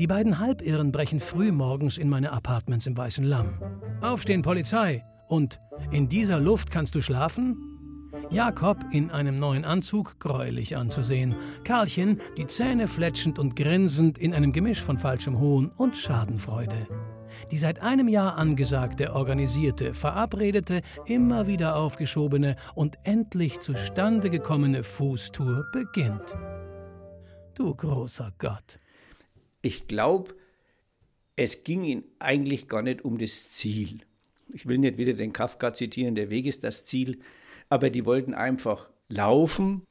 Die 0.00 0.08
beiden 0.08 0.40
Halbirren 0.40 0.90
brechen 0.90 1.20
früh 1.20 1.52
morgens 1.52 1.96
in 1.96 2.08
meine 2.08 2.32
Apartments 2.32 2.88
im 2.88 2.96
Weißen 2.96 3.24
Lamm. 3.24 3.54
Aufstehen, 4.00 4.42
Polizei! 4.42 5.04
Und 5.28 5.60
in 5.92 6.08
dieser 6.08 6.40
Luft 6.40 6.72
kannst 6.72 6.96
du 6.96 7.00
schlafen? 7.00 7.56
Jakob 8.30 8.78
in 8.90 9.12
einem 9.12 9.38
neuen 9.38 9.64
Anzug, 9.64 10.18
gräulich 10.18 10.76
anzusehen. 10.76 11.36
Karlchen, 11.62 12.20
die 12.36 12.48
Zähne 12.48 12.88
fletschend 12.88 13.38
und 13.38 13.54
grinsend 13.54 14.18
in 14.18 14.34
einem 14.34 14.52
Gemisch 14.52 14.82
von 14.82 14.98
falschem 14.98 15.38
Hohn 15.38 15.70
und 15.76 15.96
Schadenfreude. 15.96 16.88
Die 17.52 17.58
seit 17.58 17.80
einem 17.80 18.08
Jahr 18.08 18.36
angesagte, 18.36 19.14
organisierte, 19.14 19.94
verabredete, 19.94 20.80
immer 21.06 21.46
wieder 21.46 21.76
aufgeschobene 21.76 22.56
und 22.74 22.98
endlich 23.04 23.60
zustande 23.60 24.30
gekommene 24.30 24.82
Fußtour 24.82 25.66
beginnt. 25.72 26.34
Du 27.56 27.74
großer 27.74 28.34
Gott. 28.38 28.78
Ich 29.62 29.88
glaube, 29.88 30.34
es 31.36 31.64
ging 31.64 31.84
ihnen 31.84 32.04
eigentlich 32.18 32.68
gar 32.68 32.82
nicht 32.82 33.02
um 33.02 33.16
das 33.16 33.50
Ziel. 33.50 34.00
Ich 34.52 34.66
will 34.66 34.76
nicht 34.76 34.98
wieder 34.98 35.14
den 35.14 35.32
Kafka 35.32 35.72
zitieren, 35.72 36.14
der 36.14 36.28
Weg 36.28 36.44
ist 36.44 36.64
das 36.64 36.84
Ziel, 36.84 37.18
aber 37.70 37.88
die 37.88 38.04
wollten 38.04 38.34
einfach 38.34 38.90
laufen, 39.08 39.86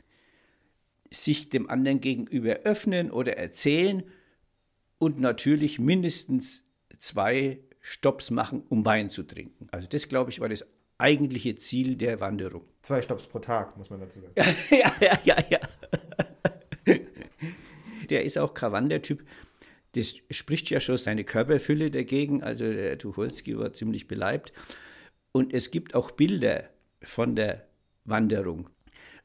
sich 1.12 1.50
dem 1.50 1.68
anderen 1.68 2.02
gegenüber 2.02 2.54
öffnen 2.64 3.10
oder 3.10 3.36
erzählen 3.38 4.04
und 5.00 5.20
natürlich 5.20 5.80
mindestens 5.80 6.66
zwei 7.00 7.60
Stops 7.82 8.30
machen, 8.30 8.62
um 8.70 8.86
Wein 8.86 9.10
zu 9.10 9.24
trinken. 9.24 9.68
Also 9.72 9.88
das, 9.88 10.08
glaube 10.08 10.30
ich, 10.30 10.40
war 10.40 10.50
das 10.50 10.68
eigentliche 11.00 11.56
Ziel 11.56 11.96
der 11.96 12.20
Wanderung. 12.20 12.64
Zwei 12.84 13.02
Stops 13.02 13.26
pro 13.26 13.40
Tag, 13.40 13.76
muss 13.76 13.90
man 13.90 14.02
dazu 14.02 14.20
sagen. 14.20 14.34
ja, 14.70 14.94
ja, 15.02 15.20
ja, 15.24 15.44
ja. 15.50 15.60
Der 18.06 18.24
ist 18.24 18.38
auch 18.38 18.54
kein 18.54 18.72
Wandertyp. 18.72 19.24
Das 19.94 20.16
spricht 20.30 20.70
ja 20.70 20.80
schon 20.80 20.98
seine 20.98 21.24
Körperfülle 21.24 21.92
dagegen. 21.92 22.44
Also 22.44 22.66
der 22.72 22.98
Tucholsky 22.98 23.58
war 23.58 23.74
ziemlich 23.74 24.08
beleibt. 24.08 24.54
Und 25.32 25.54
es 25.54 25.72
gibt 25.72 25.96
auch 25.96 26.12
Bilder 26.12 26.70
von 27.02 27.36
der 27.36 27.66
Wanderung. 28.04 28.70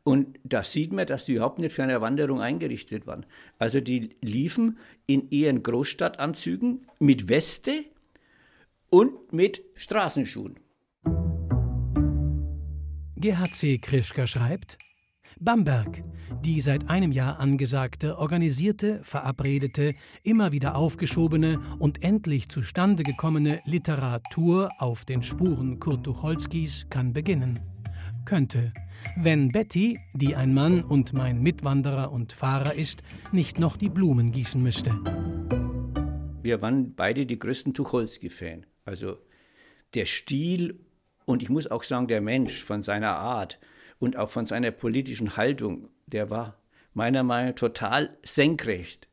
Und 0.03 0.39
da 0.45 0.63
sieht 0.63 0.93
man, 0.93 1.07
dass 1.07 1.27
die 1.27 1.35
überhaupt 1.35 1.59
nicht 1.59 1.75
für 1.75 1.83
eine 1.83 2.01
Wanderung 2.01 2.41
eingerichtet 2.41 3.07
waren. 3.07 3.27
Also 3.59 3.81
die 3.81 4.17
liefen 4.23 4.79
in 5.07 5.31
ihren 5.31 5.63
Großstadtanzügen 5.63 6.87
mit 6.99 7.29
Weste 7.29 7.85
und 8.91 9.33
mit 9.33 9.63
Straßenschuhen. 9.77 10.59
Gerhard 13.17 13.55
C. 13.55 13.79
Krischka 13.79 14.27
schreibt, 14.27 14.79
Bamberg, 15.43 16.05
die 16.45 16.61
seit 16.61 16.91
einem 16.91 17.13
Jahr 17.13 17.41
angesagte, 17.41 18.19
organisierte, 18.19 19.01
verabredete, 19.03 19.95
immer 20.23 20.53
wieder 20.53 20.77
aufgeschobene 20.77 21.59
und 21.79 22.03
endlich 22.03 22.51
zustande 22.51 23.05
gekommene 23.05 23.63
Literatur 23.65 24.69
auf 24.79 25.07
den 25.07 25.23
Spuren 25.23 25.81
Kurt 25.81 26.05
Tucholskys 26.05 26.89
kann 26.91 27.15
beginnen. 27.15 27.59
Könnte, 28.27 28.75
wenn 29.17 29.51
Betty, 29.51 29.99
die 30.13 30.37
ein 30.37 30.53
Mann 30.53 30.85
und 30.85 31.15
mein 31.15 31.41
Mitwanderer 31.41 32.13
und 32.13 32.35
Fahrer 32.35 32.75
ist, 32.75 33.01
nicht 33.33 33.59
noch 33.59 33.79
die 33.79 33.89
Blumen 33.89 34.33
gießen 34.33 34.63
müsste. 34.63 34.91
Wir 36.43 36.61
waren 36.61 36.95
beide 36.95 37.25
die 37.25 37.39
größten 37.39 37.73
Tucholsky-Fan. 37.73 38.67
Also 38.85 39.17
der 39.95 40.05
Stil 40.05 40.81
und 41.25 41.43
ich 41.43 41.49
muss 41.49 41.67
auch 41.67 41.83
sagen, 41.83 42.09
der 42.09 42.21
Mensch 42.21 42.63
von 42.63 42.83
seiner 42.83 43.17
Art 43.17 43.59
und 44.01 44.17
auch 44.17 44.31
von 44.31 44.47
seiner 44.47 44.73
politischen 44.73 45.37
Haltung, 45.37 45.89
der 46.07 46.31
war 46.31 46.59
meiner 46.93 47.23
Meinung 47.23 47.51
nach 47.51 47.55
total 47.55 48.17
senkrecht. 48.25 49.07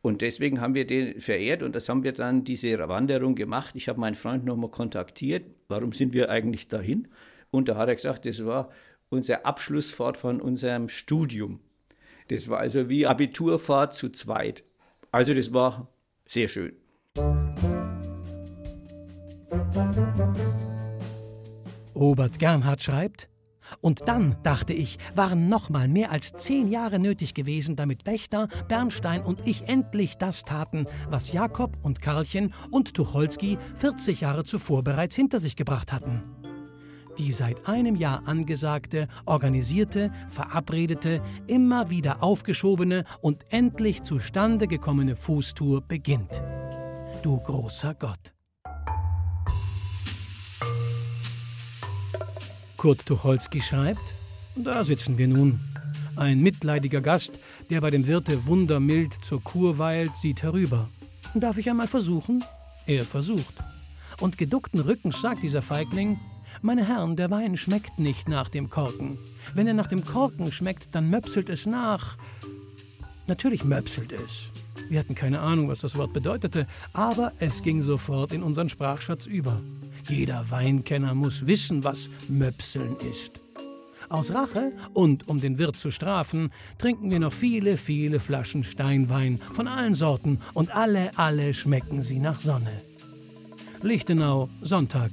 Und 0.00 0.22
deswegen 0.22 0.60
haben 0.60 0.74
wir 0.74 0.86
den 0.86 1.20
verehrt 1.20 1.62
und 1.62 1.74
das 1.74 1.88
haben 1.88 2.04
wir 2.04 2.12
dann 2.12 2.44
diese 2.44 2.78
Wanderung 2.88 3.34
gemacht. 3.34 3.74
Ich 3.74 3.88
habe 3.88 4.00
meinen 4.00 4.14
Freund 4.14 4.44
nochmal 4.44 4.70
kontaktiert. 4.70 5.46
Warum 5.68 5.92
sind 5.92 6.12
wir 6.12 6.30
eigentlich 6.30 6.68
dahin? 6.68 7.08
Und 7.50 7.68
da 7.68 7.76
hat 7.76 7.88
er 7.88 7.94
gesagt, 7.94 8.24
das 8.24 8.44
war 8.44 8.70
unser 9.08 9.46
Abschlussfahrt 9.46 10.16
von 10.16 10.40
unserem 10.40 10.88
Studium. 10.88 11.60
Das 12.28 12.48
war 12.48 12.58
also 12.58 12.88
wie 12.88 13.06
Abiturfahrt 13.06 13.94
zu 13.94 14.10
zweit. 14.10 14.64
Also 15.10 15.34
das 15.34 15.52
war 15.52 15.88
sehr 16.26 16.48
schön. 16.48 16.72
Robert 21.94 22.38
Gernhardt 22.38 22.82
schreibt, 22.82 23.28
und 23.80 24.08
dann, 24.08 24.36
dachte 24.42 24.72
ich, 24.72 24.98
waren 25.14 25.48
nochmal 25.48 25.88
mehr 25.88 26.10
als 26.10 26.32
zehn 26.32 26.68
Jahre 26.68 26.98
nötig 26.98 27.34
gewesen, 27.34 27.76
damit 27.76 28.06
Wächter, 28.06 28.48
Bernstein 28.68 29.22
und 29.22 29.46
ich 29.46 29.68
endlich 29.68 30.16
das 30.16 30.42
taten, 30.42 30.86
was 31.08 31.32
Jakob 31.32 31.76
und 31.82 32.00
Karlchen 32.00 32.52
und 32.70 32.94
Tucholsky 32.94 33.58
40 33.76 34.20
Jahre 34.22 34.44
zuvor 34.44 34.82
bereits 34.82 35.14
hinter 35.14 35.40
sich 35.40 35.56
gebracht 35.56 35.92
hatten. 35.92 36.22
Die 37.18 37.30
seit 37.30 37.68
einem 37.68 37.94
Jahr 37.94 38.26
angesagte, 38.26 39.06
organisierte, 39.24 40.10
verabredete, 40.28 41.22
immer 41.46 41.90
wieder 41.90 42.22
aufgeschobene 42.22 43.04
und 43.20 43.44
endlich 43.50 44.02
zustande 44.02 44.66
gekommene 44.66 45.14
Fußtour 45.14 45.82
beginnt. 45.82 46.42
Du 47.22 47.38
großer 47.38 47.94
Gott. 47.94 48.33
Kurt 52.84 53.06
Tucholsky 53.06 53.62
schreibt, 53.62 54.12
da 54.56 54.84
sitzen 54.84 55.16
wir 55.16 55.26
nun. 55.26 55.58
Ein 56.16 56.42
mitleidiger 56.42 57.00
Gast, 57.00 57.40
der 57.70 57.80
bei 57.80 57.88
dem 57.88 58.06
Wirte 58.06 58.44
wundermild 58.44 59.14
zur 59.24 59.42
Kur 59.42 59.78
weilt, 59.78 60.14
sieht 60.16 60.42
herüber. 60.42 60.90
Darf 61.32 61.56
ich 61.56 61.70
einmal 61.70 61.86
versuchen? 61.86 62.44
Er 62.84 63.04
versucht. 63.04 63.54
Und 64.20 64.36
geduckten 64.36 64.80
Rückens 64.80 65.22
sagt 65.22 65.42
dieser 65.42 65.62
Feigling, 65.62 66.20
meine 66.60 66.86
Herren, 66.86 67.16
der 67.16 67.30
Wein 67.30 67.56
schmeckt 67.56 67.98
nicht 67.98 68.28
nach 68.28 68.50
dem 68.50 68.68
Korken. 68.68 69.16
Wenn 69.54 69.66
er 69.66 69.72
nach 69.72 69.86
dem 69.86 70.04
Korken 70.04 70.52
schmeckt, 70.52 70.94
dann 70.94 71.08
möpselt 71.08 71.48
es 71.48 71.64
nach. 71.64 72.18
Natürlich 73.26 73.64
möpselt 73.64 74.12
es. 74.12 74.50
Wir 74.90 75.00
hatten 75.00 75.14
keine 75.14 75.40
Ahnung, 75.40 75.68
was 75.68 75.78
das 75.78 75.96
Wort 75.96 76.12
bedeutete, 76.12 76.66
aber 76.92 77.32
es 77.38 77.62
ging 77.62 77.80
sofort 77.80 78.34
in 78.34 78.42
unseren 78.42 78.68
Sprachschatz 78.68 79.24
über. 79.24 79.58
Jeder 80.08 80.50
Weinkenner 80.50 81.14
muss 81.14 81.46
wissen, 81.46 81.82
was 81.82 82.10
Möpseln 82.28 82.96
ist. 83.10 83.40
Aus 84.10 84.32
Rache 84.32 84.72
und 84.92 85.28
um 85.28 85.40
den 85.40 85.56
Wirt 85.56 85.78
zu 85.78 85.90
strafen, 85.90 86.52
trinken 86.76 87.10
wir 87.10 87.18
noch 87.18 87.32
viele, 87.32 87.78
viele 87.78 88.20
Flaschen 88.20 88.64
Steinwein 88.64 89.40
von 89.52 89.66
allen 89.66 89.94
Sorten 89.94 90.40
und 90.52 90.74
alle, 90.76 91.10
alle 91.16 91.54
schmecken 91.54 92.02
sie 92.02 92.18
nach 92.18 92.38
Sonne. 92.38 92.82
Lichtenau, 93.82 94.50
Sonntag. 94.60 95.10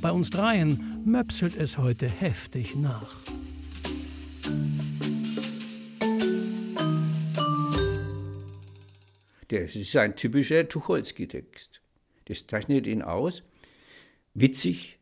Bei 0.00 0.10
uns 0.10 0.30
dreien 0.30 1.02
möpselt 1.04 1.56
es 1.56 1.78
heute 1.78 2.08
heftig 2.08 2.74
nach. 2.74 3.16
Das 9.48 9.76
ist 9.76 9.94
ein 9.96 10.16
typischer 10.16 10.68
Tucholsky-Text. 10.68 11.80
Das 12.24 12.46
zeichnet 12.46 12.86
ihn 12.86 13.02
aus 13.02 13.42
witzig, 14.34 14.98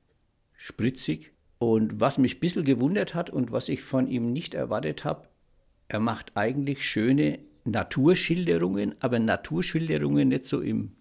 spritzig. 0.56 1.32
Und 1.58 2.00
was 2.00 2.18
mich 2.18 2.36
ein 2.36 2.40
bisschen 2.40 2.64
gewundert 2.64 3.14
hat 3.14 3.28
und 3.30 3.52
was 3.52 3.68
ich 3.68 3.82
von 3.82 4.06
ihm 4.06 4.32
nicht 4.32 4.54
erwartet 4.54 5.04
habe, 5.04 5.28
er 5.88 6.00
macht 6.00 6.36
eigentlich 6.36 6.86
schöne 6.88 7.40
Naturschilderungen, 7.64 8.94
aber 9.00 9.18
Naturschilderungen 9.18 10.28
nicht 10.28 10.44
so 10.44 10.60
im 10.60 10.92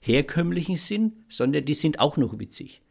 herkömmlichen 0.00 0.76
Sinn, 0.76 1.24
sondern 1.28 1.64
die 1.64 1.74
sind 1.74 2.00
auch 2.00 2.16
noch 2.16 2.38
witzig. 2.38 2.82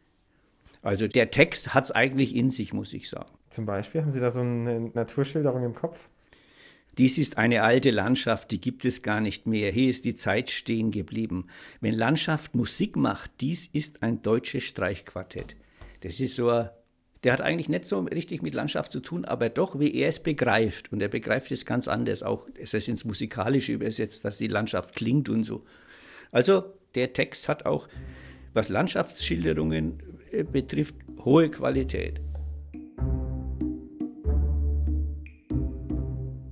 Also 0.82 1.06
der 1.08 1.30
Text 1.30 1.74
hat 1.74 1.84
es 1.84 1.90
eigentlich 1.90 2.34
in 2.34 2.50
sich, 2.50 2.72
muss 2.72 2.92
ich 2.92 3.08
sagen. 3.08 3.30
Zum 3.50 3.66
Beispiel, 3.66 4.02
haben 4.02 4.12
Sie 4.12 4.20
da 4.20 4.30
so 4.30 4.40
eine 4.40 4.90
Naturschilderung 4.94 5.64
im 5.64 5.74
Kopf? 5.74 6.08
Dies 6.98 7.16
ist 7.16 7.38
eine 7.38 7.62
alte 7.62 7.90
Landschaft, 7.90 8.50
die 8.50 8.60
gibt 8.60 8.84
es 8.84 9.02
gar 9.02 9.20
nicht 9.20 9.46
mehr. 9.46 9.70
Hier 9.70 9.88
ist 9.88 10.04
die 10.04 10.16
Zeit 10.16 10.50
stehen 10.50 10.90
geblieben. 10.90 11.46
Wenn 11.80 11.94
Landschaft 11.94 12.56
Musik 12.56 12.96
macht, 12.96 13.30
dies 13.40 13.68
ist 13.72 14.02
ein 14.02 14.20
deutsches 14.22 14.64
Streichquartett. 14.64 15.54
Das 16.00 16.18
ist 16.18 16.34
so 16.34 16.68
der 17.24 17.32
hat 17.32 17.40
eigentlich 17.40 17.68
nicht 17.68 17.84
so 17.84 18.00
richtig 18.00 18.42
mit 18.42 18.54
Landschaft 18.54 18.92
zu 18.92 19.00
tun, 19.00 19.24
aber 19.24 19.48
doch, 19.48 19.80
wie 19.80 19.92
er 19.94 20.08
es 20.08 20.20
begreift. 20.20 20.92
Und 20.92 21.02
er 21.02 21.08
begreift 21.08 21.50
es 21.50 21.66
ganz 21.66 21.88
anders, 21.88 22.22
auch 22.22 22.46
es 22.56 22.74
ist 22.74 22.88
ins 22.88 23.04
Musikalische 23.04 23.72
übersetzt, 23.72 24.24
dass 24.24 24.38
die 24.38 24.46
Landschaft 24.46 24.94
klingt 24.94 25.28
und 25.28 25.42
so. 25.42 25.64
Also 26.30 26.64
der 26.94 27.12
Text 27.12 27.48
hat 27.48 27.66
auch, 27.66 27.88
was 28.54 28.68
Landschaftsschilderungen 28.68 30.02
äh, 30.30 30.44
betrifft, 30.44 30.94
hohe 31.24 31.50
Qualität. 31.50 32.20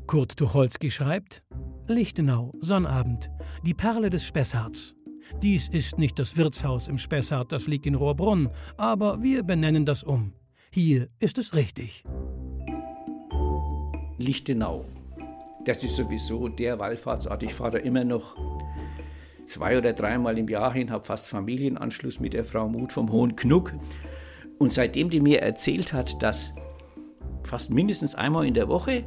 Kurt 0.06 0.36
Tucholsky 0.36 0.90
schreibt: 0.90 1.42
Lichtenau, 1.88 2.52
Sonnabend, 2.60 3.28
die 3.64 3.74
Perle 3.74 4.08
des 4.08 4.24
Spessarts. 4.24 4.94
Dies 5.42 5.68
ist 5.68 5.98
nicht 5.98 6.18
das 6.20 6.36
Wirtshaus 6.36 6.86
im 6.86 6.98
Spessart, 6.98 7.50
das 7.50 7.66
liegt 7.66 7.86
in 7.86 7.96
Rohrbrunn, 7.96 8.48
aber 8.76 9.20
wir 9.22 9.42
benennen 9.42 9.84
das 9.84 10.04
um. 10.04 10.32
Hier 10.70 11.08
ist 11.18 11.38
es 11.38 11.54
richtig. 11.54 12.04
Lichtenau. 14.18 14.84
Das 15.64 15.82
ist 15.82 15.96
sowieso 15.96 16.48
der 16.48 16.78
Wallfahrtsort. 16.78 17.42
Ich 17.42 17.54
fahre 17.54 17.72
da 17.72 17.78
immer 17.78 18.04
noch 18.04 18.36
zwei 19.46 19.76
oder 19.76 19.92
dreimal 19.92 20.38
im 20.38 20.48
Jahr 20.48 20.72
hin, 20.72 20.90
habe 20.90 21.04
fast 21.04 21.26
Familienanschluss 21.26 22.20
mit 22.20 22.32
der 22.32 22.44
Frau 22.44 22.68
Muth 22.68 22.92
vom 22.92 23.10
Hohen 23.10 23.34
Knuck. 23.34 23.74
Und 24.58 24.72
seitdem 24.72 25.10
die 25.10 25.20
mir 25.20 25.42
erzählt 25.42 25.92
hat, 25.92 26.22
dass 26.22 26.52
fast 27.42 27.70
mindestens 27.70 28.14
einmal 28.14 28.46
in 28.46 28.54
der 28.54 28.68
Woche 28.68 29.04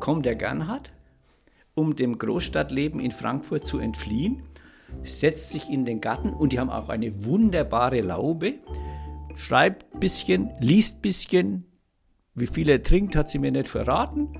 kommt 0.00 0.26
der 0.26 0.36
Gernhardt, 0.36 0.92
um 1.74 1.96
dem 1.96 2.18
Großstadtleben 2.18 3.00
in 3.00 3.12
Frankfurt 3.12 3.66
zu 3.66 3.78
entfliehen, 3.78 4.42
setzt 5.02 5.50
sich 5.50 5.68
in 5.68 5.84
den 5.84 6.00
Garten 6.00 6.30
und 6.30 6.52
die 6.52 6.60
haben 6.60 6.70
auch 6.70 6.88
eine 6.88 7.24
wunderbare 7.24 8.00
Laube, 8.00 8.54
schreibt 9.34 9.92
ein 9.94 10.00
bisschen, 10.00 10.50
liest 10.60 10.96
ein 10.96 11.02
bisschen, 11.02 11.64
wie 12.34 12.46
viel 12.46 12.68
er 12.68 12.82
trinkt, 12.82 13.16
hat 13.16 13.28
sie 13.28 13.38
mir 13.38 13.50
nicht 13.50 13.68
verraten. 13.68 14.38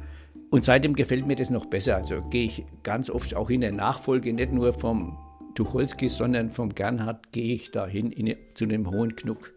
Und 0.51 0.64
seitdem 0.64 0.95
gefällt 0.95 1.27
mir 1.27 1.35
das 1.35 1.51
noch 1.51 1.66
besser. 1.66 1.97
Also 1.97 2.23
gehe 2.23 2.47
ich 2.47 2.64
ganz 2.83 3.11
oft 3.11 3.35
auch 3.35 3.51
in 3.51 3.62
der 3.62 3.73
Nachfolge, 3.73 4.33
nicht 4.33 4.53
nur 4.53 4.73
vom 4.73 5.19
Tucholsky, 5.55 6.09
sondern 6.09 6.51
vom 6.51 6.75
Gernhardt 6.75 7.33
gehe 7.33 7.55
ich 7.55 7.73
dahin 7.73 8.12
in, 8.12 8.37
zu 8.55 8.66
dem 8.66 8.90
hohen 8.90 9.16
Knuck. 9.16 9.53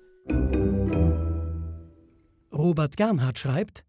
Robert 2.51 2.97
Gernhardt 2.97 3.39
schreibt, 3.39 3.83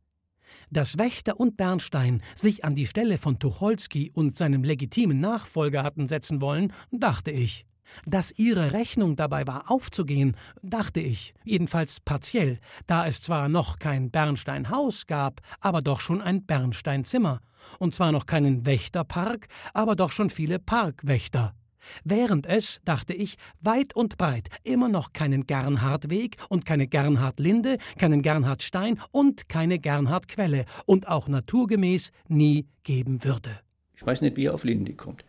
dass 0.70 0.98
Wächter 0.98 1.38
und 1.38 1.56
Bernstein 1.56 2.22
sich 2.34 2.64
an 2.64 2.74
die 2.74 2.86
Stelle 2.86 3.18
von 3.18 3.38
Tucholsky 3.38 4.10
und 4.14 4.36
seinem 4.36 4.64
legitimen 4.64 5.20
Nachfolger 5.20 5.82
hatten 5.82 6.06
setzen 6.06 6.40
wollen, 6.40 6.72
dachte 6.90 7.30
ich. 7.30 7.66
Dass 8.06 8.32
ihre 8.36 8.72
Rechnung 8.72 9.16
dabei 9.16 9.46
war 9.46 9.70
aufzugehen, 9.70 10.36
dachte 10.62 11.00
ich, 11.00 11.34
jedenfalls 11.44 12.00
partiell, 12.00 12.58
da 12.86 13.06
es 13.06 13.20
zwar 13.20 13.48
noch 13.48 13.78
kein 13.78 14.10
Bernsteinhaus 14.10 15.06
gab, 15.06 15.40
aber 15.60 15.82
doch 15.82 16.00
schon 16.00 16.22
ein 16.22 16.46
Bernsteinzimmer, 16.46 17.40
und 17.78 17.94
zwar 17.94 18.12
noch 18.12 18.26
keinen 18.26 18.64
Wächterpark, 18.64 19.48
aber 19.74 19.96
doch 19.96 20.12
schon 20.12 20.30
viele 20.30 20.58
Parkwächter. 20.58 21.54
Während 22.04 22.46
es, 22.46 22.80
dachte 22.84 23.14
ich, 23.14 23.36
weit 23.62 23.94
und 23.94 24.18
breit 24.18 24.48
immer 24.64 24.88
noch 24.88 25.12
keinen 25.12 25.46
Gernhardweg 25.46 26.36
und 26.48 26.64
keine 26.64 26.86
Gernhardlinde, 26.86 27.78
keinen 27.98 28.22
Gernhardstein 28.22 29.00
und 29.10 29.48
keine 29.48 29.78
Gernhardquelle 29.78 30.64
und 30.86 31.08
auch 31.08 31.28
naturgemäß 31.28 32.12
nie 32.28 32.66
geben 32.82 33.24
würde. 33.24 33.50
Ich 33.94 34.06
weiß 34.06 34.22
nicht, 34.22 34.36
wie 34.36 34.46
er 34.46 34.54
auf 34.54 34.64
Linde 34.64 34.94
kommt. 34.94 35.24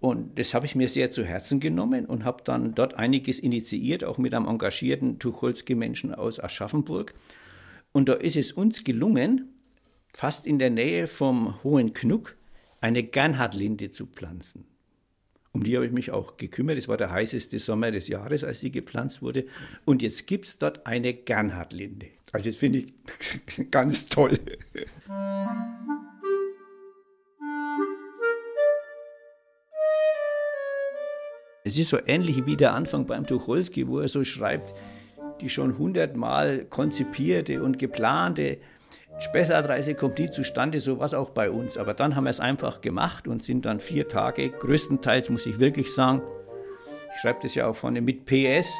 Und 0.00 0.38
das 0.38 0.54
habe 0.54 0.64
ich 0.64 0.74
mir 0.74 0.88
sehr 0.88 1.10
zu 1.10 1.24
Herzen 1.24 1.60
genommen 1.60 2.06
und 2.06 2.24
habe 2.24 2.42
dann 2.42 2.74
dort 2.74 2.94
einiges 2.94 3.38
initiiert, 3.38 4.02
auch 4.02 4.16
mit 4.16 4.34
einem 4.34 4.48
engagierten 4.48 5.18
Tucholsky-Menschen 5.18 6.14
aus 6.14 6.40
Aschaffenburg. 6.40 7.12
Und 7.92 8.08
da 8.08 8.14
ist 8.14 8.36
es 8.36 8.52
uns 8.52 8.82
gelungen, 8.82 9.54
fast 10.14 10.46
in 10.46 10.58
der 10.58 10.70
Nähe 10.70 11.06
vom 11.06 11.62
Hohen 11.62 11.92
Knuck 11.92 12.36
eine 12.80 13.02
Gernhardlinde 13.02 13.90
zu 13.90 14.06
pflanzen. 14.06 14.69
Um 15.52 15.64
die 15.64 15.74
habe 15.74 15.86
ich 15.86 15.92
mich 15.92 16.12
auch 16.12 16.36
gekümmert. 16.36 16.78
Es 16.78 16.86
war 16.86 16.96
der 16.96 17.10
heißeste 17.10 17.58
Sommer 17.58 17.90
des 17.90 18.06
Jahres, 18.06 18.44
als 18.44 18.60
sie 18.60 18.70
gepflanzt 18.70 19.20
wurde. 19.20 19.46
Und 19.84 20.02
jetzt 20.02 20.26
gibt 20.26 20.46
es 20.46 20.58
dort 20.58 20.86
eine 20.86 21.12
Gernhardlinde. 21.12 22.06
Also 22.32 22.50
das 22.50 22.56
finde 22.56 22.78
ich 22.78 23.70
ganz 23.70 24.06
toll. 24.06 24.38
Es 31.64 31.76
ist 31.76 31.90
so 31.90 31.98
ähnlich 32.06 32.46
wie 32.46 32.56
der 32.56 32.74
Anfang 32.74 33.06
beim 33.06 33.26
Tucholsky, 33.26 33.86
wo 33.86 33.98
er 33.98 34.08
so 34.08 34.24
schreibt, 34.24 34.72
die 35.40 35.48
schon 35.48 35.78
hundertmal 35.78 36.64
konzipierte 36.64 37.62
und 37.62 37.78
geplante 37.78 38.58
Spessartreise 39.20 39.94
kommt 39.94 40.18
nie 40.18 40.30
zustande, 40.30 40.80
so 40.80 40.98
was 40.98 41.12
auch 41.12 41.30
bei 41.30 41.50
uns. 41.50 41.76
Aber 41.76 41.92
dann 41.92 42.16
haben 42.16 42.24
wir 42.24 42.30
es 42.30 42.40
einfach 42.40 42.80
gemacht 42.80 43.28
und 43.28 43.44
sind 43.44 43.66
dann 43.66 43.78
vier 43.78 44.08
Tage, 44.08 44.48
größtenteils 44.48 45.28
muss 45.28 45.44
ich 45.44 45.60
wirklich 45.60 45.94
sagen, 45.94 46.22
ich 47.14 47.20
schreibe 47.20 47.40
das 47.42 47.54
ja 47.54 47.66
auch 47.66 47.76
vorne 47.76 48.00
mit 48.00 48.24
PS, 48.24 48.72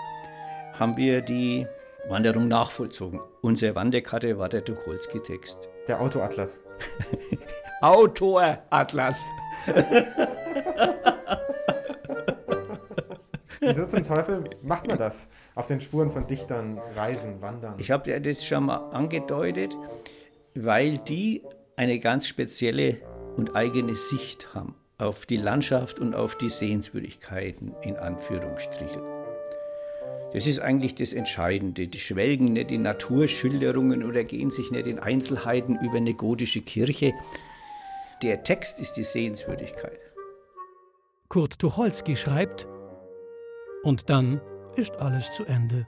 haben 0.78 0.96
wir 0.96 1.20
die 1.20 1.66
Wanderung 2.08 2.48
nachvollzogen. 2.48 3.20
Unsere 3.42 3.74
Wanderkarte 3.74 4.38
war 4.38 4.48
der 4.48 4.64
Tucholsky-Text. 4.64 5.58
Der 5.86 6.00
Autoatlas. 6.00 6.58
Autoratlas. 7.82 9.26
Wieso 13.60 13.84
zum 13.86 14.02
Teufel 14.02 14.44
macht 14.62 14.88
man 14.88 14.96
das? 14.96 15.26
Auf 15.54 15.66
den 15.66 15.82
Spuren 15.82 16.10
von 16.10 16.26
Dichtern 16.26 16.80
reisen, 16.96 17.42
wandern? 17.42 17.74
Ich 17.76 17.90
habe 17.90 18.08
ja 18.08 18.18
das 18.18 18.42
schon 18.42 18.64
mal 18.64 18.88
angedeutet 18.90 19.76
weil 20.54 20.98
die 20.98 21.42
eine 21.76 21.98
ganz 21.98 22.26
spezielle 22.26 22.98
und 23.36 23.56
eigene 23.56 23.94
Sicht 23.94 24.54
haben 24.54 24.74
auf 24.98 25.24
die 25.24 25.36
Landschaft 25.36 25.98
und 25.98 26.14
auf 26.14 26.36
die 26.36 26.50
Sehenswürdigkeiten 26.50 27.74
in 27.82 27.96
Anführungsstrichen. 27.96 29.02
Das 30.32 30.46
ist 30.46 30.60
eigentlich 30.60 30.94
das 30.94 31.12
Entscheidende. 31.12 31.88
Die 31.88 31.98
schwelgen 31.98 32.52
nicht 32.52 32.70
in 32.70 32.82
Naturschilderungen 32.82 34.04
oder 34.04 34.24
gehen 34.24 34.50
sich 34.50 34.70
nicht 34.70 34.86
in 34.86 34.98
Einzelheiten 34.98 35.78
über 35.80 35.96
eine 35.96 36.14
gotische 36.14 36.60
Kirche. 36.60 37.14
Der 38.22 38.44
Text 38.44 38.78
ist 38.78 38.94
die 38.94 39.04
Sehenswürdigkeit. 39.04 39.98
Kurt 41.28 41.58
Tucholsky 41.58 42.14
schreibt, 42.16 42.66
und 43.82 44.10
dann 44.10 44.40
ist 44.76 44.92
alles 44.96 45.32
zu 45.32 45.44
Ende. 45.44 45.86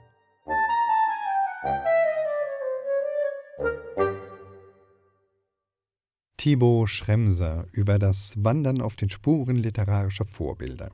Thibaut 6.43 6.89
Schremser 6.89 7.67
über 7.71 7.97
das 7.97 8.33
Wandern 8.35 8.81
auf 8.81 8.97
den 8.97 9.09
Spuren 9.09 9.55
literarischer 9.55 10.25
Vorbilder. 10.25 10.91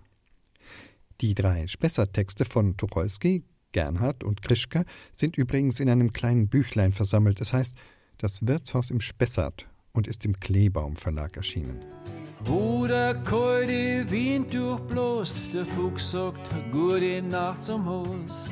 Die 1.21 1.33
drei 1.33 1.65
Spessartexte 1.65 2.45
von 2.45 2.77
Tucholsky, 2.77 3.43
Gernhardt 3.71 4.23
und 4.23 4.43
Krischka 4.43 4.83
sind 5.12 5.39
übrigens 5.39 5.79
in 5.79 5.89
einem 5.89 6.13
kleinen 6.13 6.49
Büchlein 6.49 6.91
versammelt. 6.91 7.41
Es 7.41 7.51
heißt 7.51 7.75
Das 8.19 8.45
Wirtshaus 8.45 8.91
im 8.91 9.01
Spessart 9.01 9.67
und 9.91 10.05
ist 10.05 10.23
im 10.23 10.39
Kleebaum 10.39 10.95
Verlag 10.95 11.35
erschienen. 11.35 11.79
Wo 12.45 12.85
der 12.85 13.15
kalte 13.15 14.05
Wind 14.07 14.53
durchblost, 14.53 15.35
der 15.51 15.65
Fuchs 15.65 16.12
sagt 16.12 16.53
gute 16.71 17.23
Nacht 17.23 17.63
zum 17.63 17.88
Haus. 17.88 18.51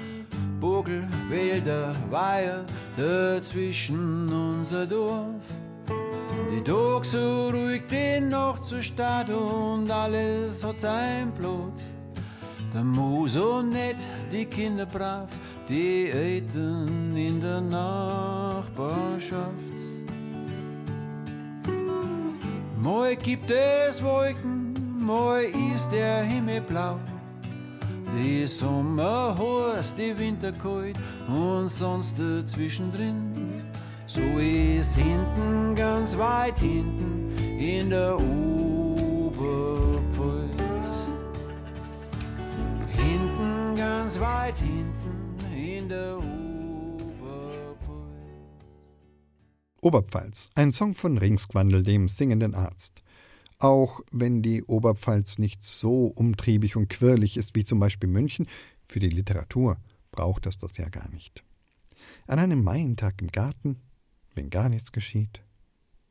Bogel, 0.59 1.07
Wälder, 1.29 1.95
Weiher, 2.09 2.65
dazwischen 2.97 4.27
unser 4.33 4.87
Dorf. 4.87 5.43
Die 6.57 6.63
Tag 6.63 7.05
so 7.05 7.49
ruhig, 7.49 7.83
die 7.87 8.19
Nacht 8.19 8.63
so 8.63 8.81
statt 8.81 9.29
und 9.29 9.91
alles 9.91 10.63
hat 10.63 10.79
sein 10.79 11.31
Platz. 11.31 11.91
Der 12.73 12.83
Mo 12.83 13.27
so 13.27 13.61
nett, 13.61 14.07
die 14.31 14.45
Kinder 14.45 14.87
brav, 14.87 15.29
die 15.69 16.09
Eltern 16.09 17.15
in 17.15 17.39
der 17.39 17.61
Nachbarschaft. 17.61 18.57
Mal 22.81 23.15
gibt 23.17 23.51
es 23.51 24.03
Wolken, 24.03 24.73
mal 25.05 25.43
ist 25.75 25.91
der 25.91 26.23
Himmel 26.23 26.61
blau. 26.61 26.97
Die 28.17 28.47
Sommer 28.47 29.37
heiß, 29.37 29.93
die 29.93 30.17
Winter 30.17 30.51
kalt 30.53 30.97
und 31.27 31.69
sonst 31.69 32.17
dazwischendrin 32.17 33.26
so 34.07 34.21
ist 34.37 34.95
hinten, 34.95 35.75
ganz 35.75 36.17
weit 36.17 36.57
hinten 36.59 37.35
in 37.59 37.89
der 37.89 38.17
Oberpfalz. 38.17 39.37
Hinten, 42.87 43.75
ganz 43.75 44.17
weit 44.19 44.57
hinten 44.57 45.53
in 45.53 45.89
der 45.89 46.17
Oberpfalz. 46.17 47.05
Oberpfalz, 49.81 50.47
ein 50.55 50.71
Song 50.71 50.95
von 50.95 51.17
Ringsquandel, 51.17 51.83
dem 51.83 52.07
singenden 52.07 52.55
Arzt. 52.55 53.01
Auch 53.59 53.99
wenn 54.11 54.41
die 54.41 54.63
Oberpfalz 54.63 55.37
nicht 55.37 55.63
so 55.63 56.05
umtriebig 56.05 56.77
und 56.77 56.87
quirlig 56.89 57.35
ist 57.35 57.55
wie 57.55 57.65
zum 57.65 57.81
Beispiel 57.81 58.07
München, 58.07 58.47
für 58.87 59.01
die 59.01 59.09
Literatur 59.09 59.75
braucht 60.11 60.45
das 60.45 60.57
das 60.57 60.77
ja 60.77 60.87
gar 60.87 61.09
nicht. 61.09 61.43
An 62.27 62.39
einem 62.39 62.63
Maientag 62.63 63.21
im 63.21 63.27
Garten, 63.27 63.81
wenn 64.37 64.49
gar 64.49 64.69
nichts 64.69 64.91
geschieht, 64.91 65.41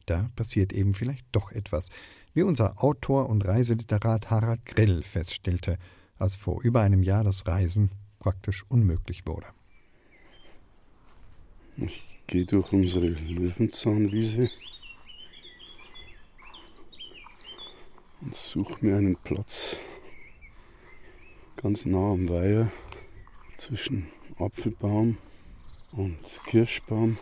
da 0.05 0.31
passiert 0.37 0.73
eben 0.73 0.95
vielleicht 0.95 1.25
doch 1.33 1.51
etwas, 1.53 1.89
wie 2.35 2.43
unser 2.43 2.83
Autor 2.83 3.29
und 3.29 3.47
Reiseliterat 3.47 4.31
Harald 4.31 4.67
Grill 4.67 5.03
feststellte, 5.03 5.79
als 6.19 6.37
vor 6.37 6.63
über 6.63 6.83
einem 6.83 7.03
Jahr 7.03 7.25
das 7.25 7.47
Reisen 7.47 7.91
praktisch 8.19 8.65
unmöglich 8.69 9.27
wurde. 9.27 9.47
Ich 11.79 12.19
gehe 12.27 12.47
durch 12.47 12.73
unsere 12.73 13.09
Löwenzahnwiese 13.09 14.51
und 18.23 18.35
suche 18.35 18.85
mir 18.85 18.97
einen 18.97 19.17
Platz 19.17 19.79
ganz 21.57 21.87
nah 21.87 22.13
am 22.13 22.29
Weiher 22.29 22.71
zwischen 23.57 24.09
Apfelbaum 24.39 25.19
und 25.93 26.19
Kirschbaum. 26.47 27.19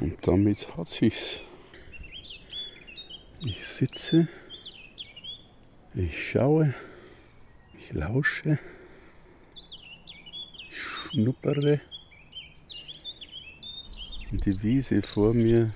Und 0.00 0.26
damit 0.26 0.76
hat 0.76 0.88
sich's. 0.88 1.40
Ich 3.40 3.66
sitze, 3.66 4.28
ich 5.94 6.30
schaue, 6.30 6.74
ich 7.76 7.92
lausche, 7.92 8.58
ich 10.68 10.78
schnuppere. 10.80 11.80
Und 14.30 14.44
die 14.44 14.62
Wiese 14.62 15.02
vor 15.02 15.34
mir, 15.34 15.68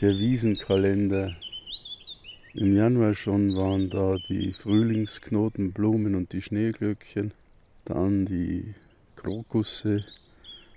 der 0.00 0.18
Wiesenkalender. 0.18 1.36
Im 2.54 2.76
Januar 2.76 3.14
schon 3.14 3.56
waren 3.56 3.88
da 3.88 4.16
die 4.28 4.52
Frühlingsknotenblumen 4.52 6.14
und 6.14 6.32
die 6.32 6.42
Schneeglöckchen. 6.42 7.32
Dann 7.84 8.26
die 8.26 8.74
Krokusse, 9.16 10.04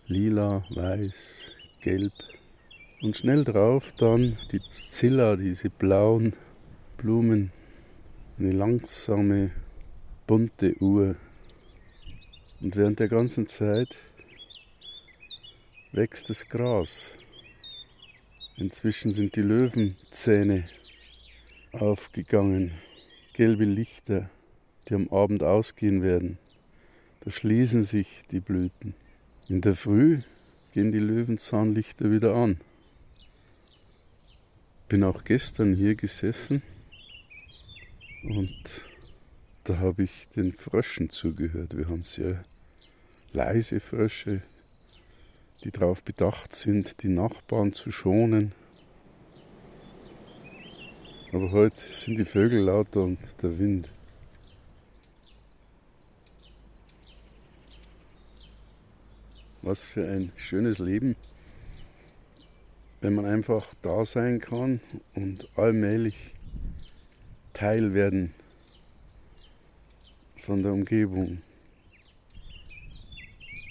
lila, 0.07 0.63
weiß, 0.69 1.51
gelb. 1.81 2.13
Und 3.01 3.17
schnell 3.17 3.43
drauf 3.43 3.91
dann 3.93 4.37
die 4.51 4.61
Scilla, 4.71 5.35
diese 5.35 5.69
blauen 5.69 6.33
Blumen. 6.97 7.51
Eine 8.37 8.51
langsame, 8.51 9.51
bunte 10.27 10.75
Uhr. 10.81 11.15
Und 12.61 12.75
während 12.75 12.99
der 12.99 13.07
ganzen 13.07 13.47
Zeit 13.47 13.95
wächst 15.91 16.29
das 16.29 16.47
Gras. 16.47 17.17
Inzwischen 18.57 19.11
sind 19.11 19.35
die 19.35 19.41
Löwenzähne 19.41 20.67
aufgegangen, 21.73 22.71
gelbe 23.33 23.65
Lichter, 23.65 24.29
die 24.87 24.95
am 24.95 25.09
Abend 25.09 25.43
ausgehen 25.43 26.01
werden. 26.01 26.37
Da 27.21 27.31
schließen 27.31 27.83
sich 27.83 28.23
die 28.31 28.39
Blüten. 28.39 28.93
In 29.47 29.61
der 29.61 29.75
Früh 29.75 30.21
gehen 30.75 30.91
die 30.91 30.99
Löwenzahnlichter 30.99 32.11
wieder 32.11 32.35
an. 32.35 32.59
Bin 34.89 35.05
auch 35.05 35.23
gestern 35.23 35.73
hier 35.73 35.95
gesessen 35.95 36.63
und 38.23 38.85
da 39.63 39.77
habe 39.77 40.03
ich 40.03 40.27
den 40.35 40.51
Fröschen 40.51 41.09
zugehört. 41.09 41.77
Wir 41.77 41.87
haben 41.87 42.03
sehr 42.03 42.43
leise 43.31 43.79
Frösche, 43.79 44.41
die 45.63 45.71
darauf 45.71 46.03
bedacht 46.03 46.53
sind, 46.53 47.03
die 47.03 47.07
Nachbarn 47.07 47.71
zu 47.71 47.89
schonen. 47.89 48.51
Aber 51.31 51.51
heute 51.51 51.79
sind 51.79 52.19
die 52.19 52.25
Vögel 52.25 52.59
lauter 52.63 53.03
und 53.03 53.19
der 53.41 53.57
Wind. 53.57 53.87
Was 59.65 59.83
für 59.85 60.07
ein 60.07 60.31
schönes 60.37 60.77
Leben, 60.77 61.15
wenn 63.01 63.15
man 63.15 63.25
einfach 63.25 63.65
da 63.81 64.05
sein 64.05 64.37
kann 64.37 64.79
und 65.15 65.49
allmählich 65.55 66.35
Teil 67.53 67.95
werden 67.95 68.35
von 70.41 70.61
der 70.61 70.71
Umgebung. 70.71 71.41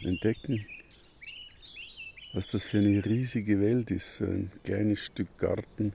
Entdecken, 0.02 0.66
was 2.32 2.48
das 2.48 2.64
für 2.64 2.78
eine 2.78 3.04
riesige 3.04 3.60
Welt 3.60 3.92
ist, 3.92 4.16
so 4.16 4.24
ein 4.24 4.50
kleines 4.64 4.98
Stück 4.98 5.38
Garten. 5.38 5.92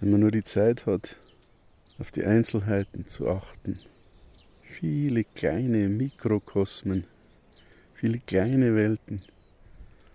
Wenn 0.00 0.10
man 0.10 0.20
nur 0.20 0.30
die 0.30 0.42
Zeit 0.42 0.86
hat, 0.86 1.18
auf 1.98 2.10
die 2.12 2.24
Einzelheiten 2.24 3.06
zu 3.08 3.28
achten. 3.28 3.78
Viele 4.62 5.22
kleine 5.22 5.90
Mikrokosmen 5.90 7.04
viele 7.94 8.18
kleine 8.18 8.74
Welten 8.74 9.22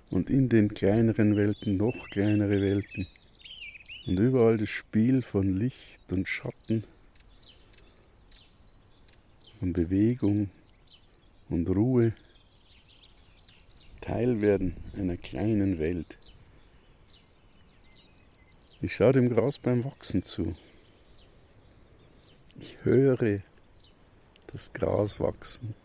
und 0.09 0.29
in 0.29 0.49
den 0.49 0.73
kleineren 0.73 1.35
Welten 1.35 1.77
noch 1.77 2.09
kleinere 2.09 2.61
Welten 2.61 3.07
und 4.05 4.19
überall 4.19 4.57
das 4.57 4.69
Spiel 4.69 5.21
von 5.21 5.53
Licht 5.53 6.11
und 6.11 6.27
Schatten, 6.27 6.83
von 9.59 9.73
Bewegung 9.73 10.49
und 11.49 11.67
Ruhe, 11.69 12.13
Teil 14.01 14.41
werden 14.41 14.75
einer 14.97 15.17
kleinen 15.17 15.79
Welt. 15.79 16.17
Ich 18.81 18.95
schaue 18.95 19.13
dem 19.13 19.29
Gras 19.29 19.59
beim 19.59 19.83
Wachsen 19.83 20.23
zu. 20.23 20.55
Ich 22.59 22.77
höre 22.83 23.41
das 24.47 24.73
Gras 24.73 25.19
wachsen. 25.19 25.75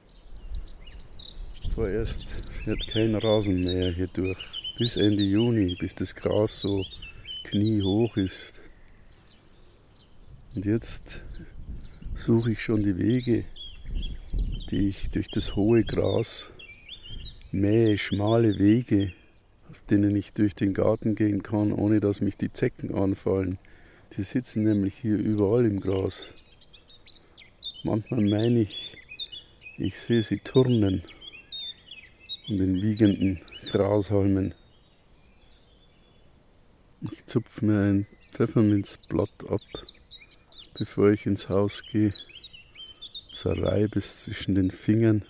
Vorerst 1.74 2.52
fährt 2.62 2.86
kein 2.86 3.16
Rasenmäher 3.16 3.90
hier 3.90 4.06
durch. 4.06 4.38
Bis 4.78 4.94
Ende 4.94 5.24
Juni, 5.24 5.74
bis 5.74 5.96
das 5.96 6.14
Gras 6.14 6.60
so 6.60 6.84
kniehoch 7.42 8.16
ist. 8.16 8.60
Und 10.54 10.66
jetzt 10.66 11.24
suche 12.14 12.52
ich 12.52 12.62
schon 12.62 12.84
die 12.84 12.96
Wege, 12.96 13.44
die 14.70 14.86
ich 14.86 15.10
durch 15.10 15.26
das 15.32 15.56
hohe 15.56 15.82
Gras 15.82 16.52
mähe, 17.50 17.98
schmale 17.98 18.56
Wege, 18.60 19.12
auf 19.68 19.82
denen 19.90 20.14
ich 20.14 20.32
durch 20.32 20.54
den 20.54 20.74
Garten 20.74 21.16
gehen 21.16 21.42
kann, 21.42 21.72
ohne 21.72 21.98
dass 21.98 22.20
mich 22.20 22.36
die 22.36 22.52
Zecken 22.52 22.94
anfallen. 22.94 23.58
Die 24.16 24.22
sitzen 24.22 24.62
nämlich 24.62 24.94
hier 24.94 25.16
überall 25.16 25.66
im 25.66 25.80
Gras. 25.80 26.34
Manchmal 27.82 28.20
meine 28.20 28.60
ich, 28.60 28.96
ich 29.76 29.98
sehe 29.98 30.22
sie 30.22 30.38
turnen 30.38 31.02
und 32.48 32.60
den 32.60 32.82
wiegenden 32.82 33.40
Grashalmen. 33.70 34.54
Ich 37.12 37.26
zupfe 37.26 37.64
mir 37.64 37.80
ein 37.80 38.06
Pfefferminzblatt 38.32 39.48
ab, 39.48 39.60
bevor 40.78 41.10
ich 41.10 41.26
ins 41.26 41.48
Haus 41.48 41.82
gehe, 41.84 42.12
zerreibe 43.32 43.98
es 43.98 44.20
zwischen 44.20 44.54
den 44.54 44.70
Fingern, 44.70 45.22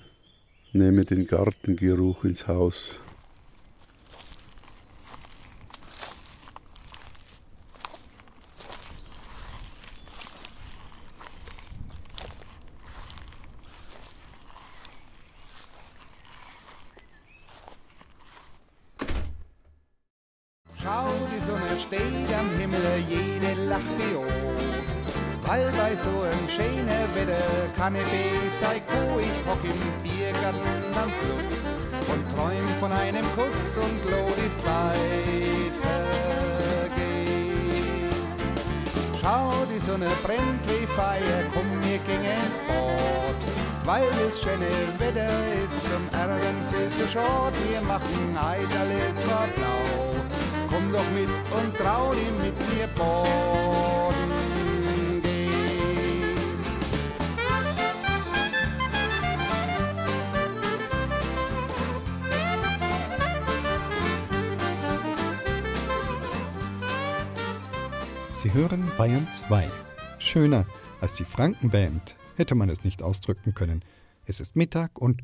nehme 0.72 1.04
den 1.04 1.26
Gartengeruch 1.26 2.24
ins 2.24 2.46
Haus. 2.46 3.00
Kanapee, 27.84 28.48
Seiko, 28.50 29.20
ich 29.20 29.38
hock 29.46 29.62
im 29.62 30.02
Biergarten 30.02 30.58
am 30.96 31.10
Fluss 31.20 31.50
und 32.08 32.24
träum 32.32 32.66
von 32.80 32.90
einem 32.90 33.26
Kuss 33.36 33.76
und 33.76 34.10
lo 34.10 34.32
die 34.38 34.56
Zeit 34.56 35.76
vergeht. 35.84 37.34
Schau, 39.20 39.66
die 39.70 39.78
Sonne 39.78 40.08
brennt 40.22 40.64
wie 40.66 40.86
Feier, 40.86 41.44
komm, 41.52 41.68
wir 41.82 41.98
gingen 41.98 42.38
ins 42.46 42.58
Bad. 42.60 43.40
Weil 43.84 44.08
es 44.26 44.40
schöne 44.40 44.72
Wetter 44.98 45.28
ist, 45.62 45.84
zum 45.84 46.08
Erden 46.18 46.56
viel 46.72 46.90
zu 46.96 47.06
schad, 47.06 47.52
wir 47.68 47.82
machen 47.82 48.34
Eiterle 48.34 49.14
zwar 49.18 49.46
blau. 49.48 50.03
Komm 50.74 50.92
doch 50.92 51.08
mit 51.12 51.28
und 51.28 51.76
trau 51.76 52.12
dir 52.14 52.32
mit 52.44 52.54
mir 52.74 52.88
baden. 52.96 54.24
Sie 68.34 68.52
hören 68.52 68.90
Bayern 68.98 69.28
2. 69.30 69.70
Schöner 70.18 70.66
als 71.00 71.14
die 71.14 71.24
Frankenband 71.24 72.16
hätte 72.34 72.56
man 72.56 72.68
es 72.68 72.82
nicht 72.82 73.00
ausdrücken 73.00 73.54
können. 73.54 73.84
Es 74.26 74.40
ist 74.40 74.56
Mittag 74.56 74.98
und 75.00 75.22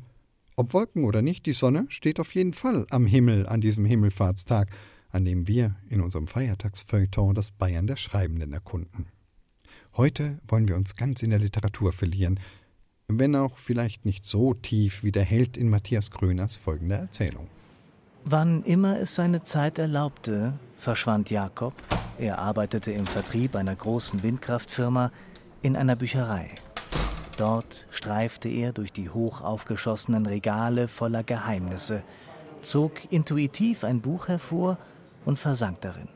ob 0.55 0.73
Wolken 0.73 1.03
oder 1.03 1.21
nicht, 1.21 1.45
die 1.45 1.51
Sonne 1.51 1.87
steht 1.89 2.21
auf 2.21 2.33
jeden 2.35 2.53
Fall 2.53 2.85
am 2.89 3.05
Himmel 3.05 3.47
an 3.47 3.59
diesem 3.59 3.83
Himmelfahrtstag, 3.83 4.69
an 5.11 5.25
dem 5.25 5.47
wir 5.47 5.75
in 5.89 6.01
unserem 6.01 6.27
Feiertagsfeuilleton 6.27 7.35
das 7.35 7.51
Bayern 7.51 7.87
der 7.87 7.97
Schreibenden 7.97 8.53
erkunden. 8.53 9.07
Heute 9.97 10.39
wollen 10.47 10.67
wir 10.67 10.75
uns 10.75 10.95
ganz 10.95 11.21
in 11.21 11.31
der 11.31 11.39
Literatur 11.39 11.91
verlieren, 11.91 12.39
wenn 13.07 13.35
auch 13.35 13.57
vielleicht 13.57 14.05
nicht 14.05 14.25
so 14.25 14.53
tief 14.53 15.03
wie 15.03 15.11
der 15.11 15.23
Held 15.23 15.57
in 15.57 15.69
Matthias 15.69 16.11
Gröners 16.11 16.55
folgender 16.55 16.97
Erzählung. 16.97 17.47
Wann 18.23 18.63
immer 18.63 18.99
es 18.99 19.15
seine 19.15 19.43
Zeit 19.43 19.79
erlaubte, 19.79 20.53
verschwand 20.77 21.29
Jakob, 21.29 21.73
er 22.19 22.39
arbeitete 22.39 22.91
im 22.91 23.05
Vertrieb 23.05 23.55
einer 23.55 23.75
großen 23.75 24.23
Windkraftfirma, 24.23 25.11
in 25.61 25.75
einer 25.75 25.95
Bücherei. 25.95 26.49
Dort 27.37 27.87
streifte 27.89 28.49
er 28.49 28.73
durch 28.73 28.93
die 28.93 29.09
hoch 29.09 29.41
aufgeschossenen 29.41 30.25
Regale 30.25 30.87
voller 30.87 31.23
Geheimnisse, 31.23 32.03
zog 32.61 33.11
intuitiv 33.11 33.83
ein 33.83 34.01
Buch 34.01 34.27
hervor 34.27 34.77
und 35.25 35.39
versank 35.39 35.81
darin. 35.81 36.09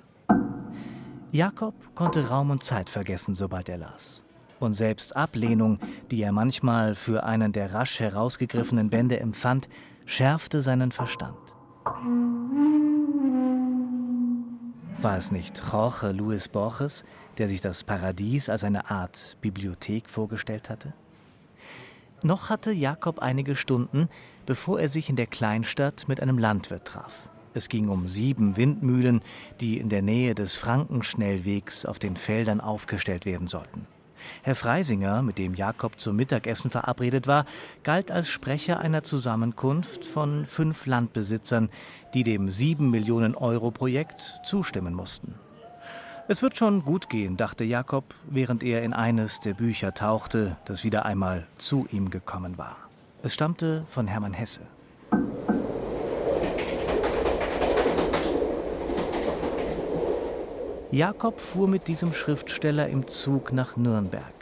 Jakob 1.31 1.75
konnte 1.95 2.29
Raum 2.29 2.49
und 2.49 2.63
Zeit 2.63 2.89
vergessen, 2.89 3.35
sobald 3.35 3.67
er 3.69 3.77
las. 3.77 4.23
Und 4.59 4.73
selbst 4.73 5.15
Ablehnung, 5.15 5.79
die 6.09 6.21
er 6.21 6.31
manchmal 6.31 6.95
für 6.95 7.23
einen 7.23 7.51
der 7.51 7.73
rasch 7.73 7.99
herausgegriffenen 7.99 8.89
Bände 8.89 9.19
empfand, 9.19 9.67
schärfte 10.05 10.61
seinen 10.61 10.91
Verstand. 10.91 11.37
War 15.01 15.17
es 15.17 15.31
nicht 15.31 15.61
Jorge 15.71 16.11
Luis 16.11 16.47
Borges, 16.47 17.03
der 17.37 17.47
sich 17.47 17.61
das 17.61 17.83
Paradies 17.83 18.49
als 18.49 18.63
eine 18.63 18.89
Art 18.89 19.37
Bibliothek 19.41 20.09
vorgestellt 20.09 20.69
hatte? 20.69 20.93
Noch 22.23 22.49
hatte 22.49 22.71
Jakob 22.71 23.19
einige 23.19 23.55
Stunden, 23.55 24.09
bevor 24.45 24.79
er 24.79 24.87
sich 24.87 25.09
in 25.09 25.15
der 25.15 25.27
Kleinstadt 25.27 26.07
mit 26.07 26.21
einem 26.21 26.39
Landwirt 26.39 26.85
traf. 26.85 27.29
Es 27.55 27.69
ging 27.69 27.87
um 27.87 28.09
sieben 28.09 28.57
Windmühlen, 28.57 29.21
die 29.61 29.77
in 29.77 29.87
der 29.87 30.01
Nähe 30.01 30.35
des 30.35 30.55
Frankenschnellwegs 30.55 31.85
auf 31.85 31.99
den 31.99 32.17
Feldern 32.17 32.59
aufgestellt 32.59 33.25
werden 33.25 33.47
sollten. 33.47 33.87
Herr 34.43 34.55
Freisinger, 34.55 35.21
mit 35.21 35.37
dem 35.37 35.53
Jakob 35.53 35.97
zum 35.97 36.17
Mittagessen 36.17 36.69
verabredet 36.69 37.27
war, 37.27 37.45
galt 37.83 38.11
als 38.11 38.27
Sprecher 38.27 38.79
einer 38.81 39.03
Zusammenkunft 39.03 40.05
von 40.05 40.45
fünf 40.45 40.85
Landbesitzern, 40.85 41.69
die 42.13 42.23
dem 42.23 42.49
sieben 42.49 42.89
Millionen 42.89 43.35
Euro 43.35 43.71
Projekt 43.71 44.41
zustimmen 44.43 44.93
mussten. 44.93 45.35
Es 46.27 46.41
wird 46.41 46.57
schon 46.57 46.83
gut 46.83 47.09
gehen, 47.09 47.37
dachte 47.37 47.63
Jakob, 47.63 48.15
während 48.29 48.63
er 48.63 48.83
in 48.83 48.91
eines 48.91 49.39
der 49.39 49.53
Bücher 49.53 49.93
tauchte, 49.93 50.57
das 50.65 50.83
wieder 50.83 51.05
einmal 51.05 51.47
zu 51.57 51.87
ihm 51.89 52.09
gekommen 52.09 52.57
war. 52.57 52.75
Es 53.23 53.33
stammte 53.33 53.85
von 53.87 54.07
Hermann 54.07 54.33
Hesse. 54.33 54.61
Jakob 60.91 61.39
fuhr 61.39 61.67
mit 61.67 61.87
diesem 61.87 62.13
Schriftsteller 62.13 62.87
im 62.87 63.07
Zug 63.07 63.51
nach 63.51 63.75
Nürnberg. 63.75 64.33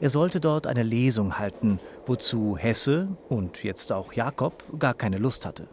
Er 0.00 0.10
sollte 0.10 0.40
dort 0.40 0.66
eine 0.66 0.84
Lesung 0.84 1.38
halten, 1.38 1.80
wozu 2.06 2.56
Hesse 2.56 3.08
und 3.28 3.62
jetzt 3.64 3.92
auch 3.92 4.12
Jakob 4.12 4.64
gar 4.78 4.94
keine 4.94 5.18
Lust 5.18 5.44
hatte. 5.44 5.68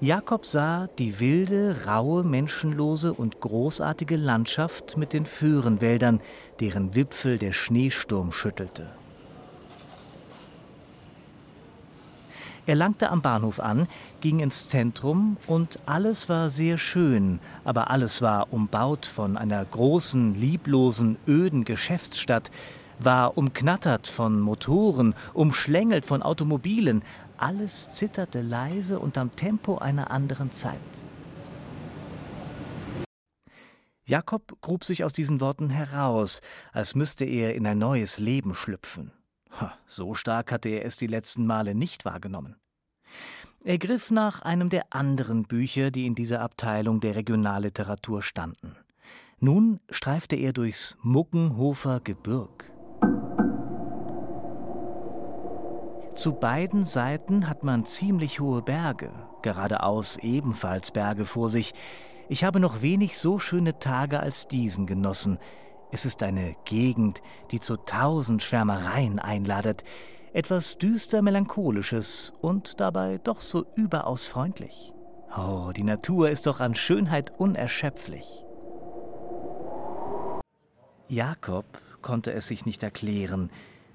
Jakob 0.00 0.46
sah 0.46 0.88
die 0.98 1.20
wilde, 1.20 1.84
raue, 1.86 2.24
menschenlose 2.24 3.12
und 3.12 3.40
großartige 3.40 4.16
Landschaft 4.16 4.96
mit 4.96 5.12
den 5.12 5.26
Föhrenwäldern, 5.26 6.20
deren 6.58 6.94
Wipfel 6.94 7.38
der 7.38 7.52
Schneesturm 7.52 8.32
schüttelte. 8.32 8.88
Er 12.66 12.74
langte 12.74 13.10
am 13.10 13.22
Bahnhof 13.22 13.58
an, 13.58 13.88
ging 14.20 14.40
ins 14.40 14.68
Zentrum 14.68 15.36
und 15.46 15.78
alles 15.86 16.28
war 16.28 16.50
sehr 16.50 16.78
schön, 16.78 17.40
aber 17.64 17.90
alles 17.90 18.20
war 18.22 18.52
umbaut 18.52 19.06
von 19.06 19.36
einer 19.36 19.64
großen, 19.64 20.34
lieblosen, 20.34 21.16
öden 21.26 21.64
Geschäftsstadt, 21.64 22.50
war 22.98 23.38
umknattert 23.38 24.06
von 24.06 24.40
Motoren, 24.40 25.14
umschlängelt 25.32 26.04
von 26.04 26.22
Automobilen, 26.22 27.02
alles 27.38 27.88
zitterte 27.88 28.42
leise 28.42 28.98
und 28.98 29.16
am 29.16 29.34
Tempo 29.34 29.78
einer 29.78 30.10
anderen 30.10 30.52
Zeit. 30.52 30.80
Jakob 34.04 34.60
grub 34.60 34.84
sich 34.84 35.04
aus 35.04 35.12
diesen 35.12 35.40
Worten 35.40 35.70
heraus, 35.70 36.40
als 36.72 36.94
müsste 36.94 37.24
er 37.24 37.54
in 37.54 37.66
ein 37.66 37.78
neues 37.78 38.18
Leben 38.18 38.54
schlüpfen. 38.54 39.12
So 39.86 40.14
stark 40.14 40.52
hatte 40.52 40.68
er 40.68 40.84
es 40.84 40.96
die 40.96 41.06
letzten 41.06 41.46
Male 41.46 41.74
nicht 41.74 42.04
wahrgenommen. 42.04 42.56
Er 43.64 43.78
griff 43.78 44.10
nach 44.10 44.42
einem 44.42 44.70
der 44.70 44.86
anderen 44.90 45.42
Bücher, 45.42 45.90
die 45.90 46.06
in 46.06 46.14
dieser 46.14 46.40
Abteilung 46.40 47.00
der 47.00 47.16
Regionalliteratur 47.16 48.22
standen. 48.22 48.76
Nun 49.38 49.80
streifte 49.90 50.36
er 50.36 50.52
durchs 50.52 50.96
Muckenhofer 51.02 52.00
Gebirg. 52.00 52.70
Zu 56.14 56.32
beiden 56.34 56.84
Seiten 56.84 57.48
hat 57.48 57.64
man 57.64 57.84
ziemlich 57.86 58.40
hohe 58.40 58.62
Berge, 58.62 59.10
geradeaus 59.42 60.18
ebenfalls 60.18 60.90
Berge 60.90 61.24
vor 61.24 61.48
sich. 61.48 61.72
Ich 62.28 62.44
habe 62.44 62.60
noch 62.60 62.82
wenig 62.82 63.16
so 63.16 63.38
schöne 63.38 63.78
Tage 63.78 64.20
als 64.20 64.46
diesen 64.46 64.86
genossen. 64.86 65.38
Es 65.92 66.04
ist 66.04 66.22
eine 66.22 66.54
Gegend, 66.64 67.20
die 67.50 67.60
zu 67.60 67.76
tausend 67.76 68.42
Schwärmereien 68.42 69.18
einladet 69.18 69.84
etwas 70.32 70.78
düster 70.78 71.22
Melancholisches 71.22 72.32
und 72.40 72.80
dabei 72.80 73.18
doch 73.18 73.40
so 73.40 73.66
überaus 73.74 74.26
freundlich. 74.26 74.92
Oh, 75.36 75.72
die 75.74 75.82
Natur 75.82 76.30
ist 76.30 76.46
doch 76.46 76.60
an 76.60 76.74
Schönheit 76.74 77.32
unerschöpflich. 77.38 78.44
Jakob 81.08 81.64
konnte 82.02 82.32
es 82.32 82.46
sich 82.48 82.66
nicht 82.66 82.82
erklären, 82.82 83.50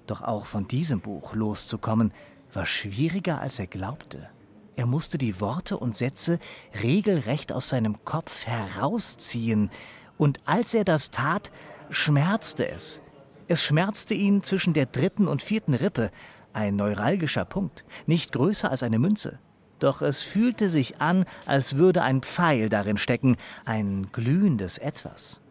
doch 0.08 0.22
auch 0.22 0.46
von 0.46 0.68
diesem 0.68 1.00
Buch 1.00 1.34
loszukommen, 1.34 2.14
war 2.54 2.66
schwieriger, 2.66 3.42
als 3.42 3.60
er 3.60 3.68
glaubte. 3.68 4.30
Er 4.76 4.86
musste 4.86 5.18
die 5.18 5.40
Worte 5.40 5.78
und 5.78 5.96
Sätze 5.96 6.40
regelrecht 6.84 7.54
aus 7.54 7.70
seinem 7.70 8.04
Kopf 8.04 8.46
herausziehen, 8.46 9.70
und 10.18 10.40
als 10.46 10.74
er 10.74 10.86
das 10.86 11.12
tat, 11.12 11.52
schmerzte 11.89 12.67
es, 12.67 13.02
es 13.48 13.63
schmerzte 13.63 14.15
ihn 14.15 14.41
zwischen 14.41 14.74
der 14.74 14.88
dritten 14.88 15.28
und 15.28 15.41
vierten 15.41 15.76
Rippe, 15.76 16.10
ein 16.54 16.76
neuralgischer 16.76 17.45
Punkt, 17.45 17.86
nicht 18.08 18.32
größer 18.32 18.71
als 18.71 18.82
eine 18.82 18.98
Münze. 18.98 19.39
Doch 19.80 20.02
es 20.02 20.24
fühlte 20.24 20.69
sich 20.69 21.02
an, 21.02 21.26
als 21.45 21.76
würde 21.76 22.02
ein 22.02 22.21
Pfeil 22.21 22.69
darin 22.69 22.98
stecken, 22.98 23.36
ein 23.65 24.08
glühendes 24.12 24.78
Etwas. 24.78 25.41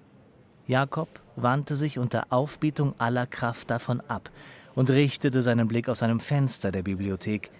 Jakob 0.66 1.20
wandte 1.36 1.76
sich 1.76 1.98
unter 1.98 2.26
Aufbietung 2.30 2.94
aller 2.98 3.26
Kraft 3.26 3.70
davon 3.70 4.00
ab 4.00 4.30
und 4.74 4.90
richtete 4.90 5.42
seinen 5.42 5.68
Blick 5.68 5.88
aus 5.88 6.02
einem 6.02 6.20
Fenster 6.20 6.72
der 6.72 6.82
Bibliothek. 6.82 7.50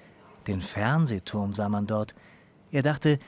Den 0.47 0.61
Fernsehturm 0.61 1.55
sah 1.55 1.69
man 1.69 1.87
dort. 1.87 2.15
Er 2.73 2.83
dachte, 2.83 3.19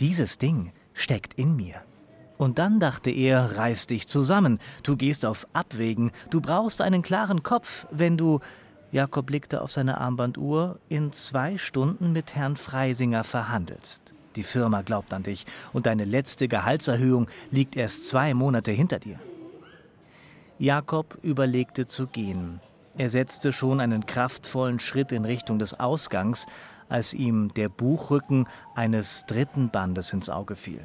dieses 0.00 0.38
Ding 0.38 0.72
steckt 0.94 1.34
in 1.34 1.54
mir. 1.56 1.82
Und 2.38 2.58
dann 2.58 2.78
dachte 2.78 3.10
er, 3.10 3.58
reiß 3.58 3.88
dich 3.88 4.06
zusammen, 4.06 4.60
du 4.84 4.96
gehst 4.96 5.26
auf 5.26 5.46
Abwägen, 5.52 6.12
du 6.30 6.40
brauchst 6.40 6.80
einen 6.80 7.02
klaren 7.02 7.42
Kopf, 7.42 7.86
wenn 7.90 8.16
du, 8.16 8.38
Jakob 8.92 9.26
blickte 9.26 9.60
auf 9.60 9.72
seine 9.72 9.98
Armbanduhr, 10.00 10.78
in 10.88 11.12
zwei 11.12 11.58
Stunden 11.58 12.12
mit 12.12 12.36
Herrn 12.36 12.56
Freisinger 12.56 13.24
verhandelst. 13.24 14.14
Die 14.36 14.44
Firma 14.44 14.82
glaubt 14.82 15.12
an 15.12 15.24
dich 15.24 15.46
und 15.72 15.86
deine 15.86 16.04
letzte 16.04 16.46
Gehaltserhöhung 16.46 17.28
liegt 17.50 17.74
erst 17.74 18.08
zwei 18.08 18.34
Monate 18.34 18.70
hinter 18.70 19.00
dir. 19.00 19.18
Jakob 20.60 21.18
überlegte 21.22 21.86
zu 21.86 22.06
gehen. 22.06 22.60
Er 22.96 23.10
setzte 23.10 23.52
schon 23.52 23.80
einen 23.80 24.06
kraftvollen 24.06 24.78
Schritt 24.78 25.10
in 25.10 25.24
Richtung 25.24 25.58
des 25.58 25.78
Ausgangs, 25.78 26.46
als 26.88 27.14
ihm 27.14 27.52
der 27.54 27.68
Buchrücken 27.68 28.46
eines 28.76 29.24
dritten 29.26 29.70
Bandes 29.70 30.12
ins 30.12 30.30
Auge 30.30 30.54
fiel. 30.54 30.82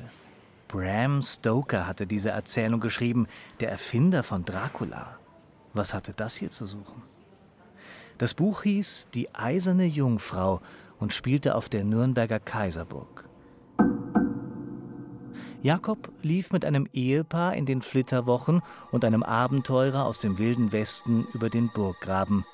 Bram 0.73 1.21
Stoker 1.21 1.85
hatte 1.85 2.07
diese 2.07 2.31
Erzählung 2.31 2.79
geschrieben, 2.79 3.27
der 3.59 3.69
Erfinder 3.69 4.23
von 4.23 4.43
Dracula. 4.43 5.19
Was 5.75 5.93
hatte 5.93 6.13
das 6.15 6.35
hier 6.35 6.49
zu 6.49 6.65
suchen? 6.65 7.03
Das 8.17 8.33
Buch 8.33 8.63
hieß 8.63 9.09
Die 9.13 9.35
eiserne 9.35 9.85
Jungfrau 9.85 10.61
und 10.97 11.13
spielte 11.13 11.53
auf 11.53 11.69
der 11.69 11.83
Nürnberger 11.83 12.39
Kaiserburg. 12.39 13.29
Jakob 15.61 16.11
lief 16.23 16.51
mit 16.51 16.65
einem 16.65 16.89
Ehepaar 16.91 17.53
in 17.53 17.67
den 17.67 17.83
Flitterwochen 17.83 18.63
und 18.89 19.05
einem 19.05 19.21
Abenteurer 19.21 20.05
aus 20.05 20.21
dem 20.21 20.39
wilden 20.39 20.71
Westen 20.71 21.27
über 21.35 21.51
den 21.51 21.69
Burggraben. 21.71 22.47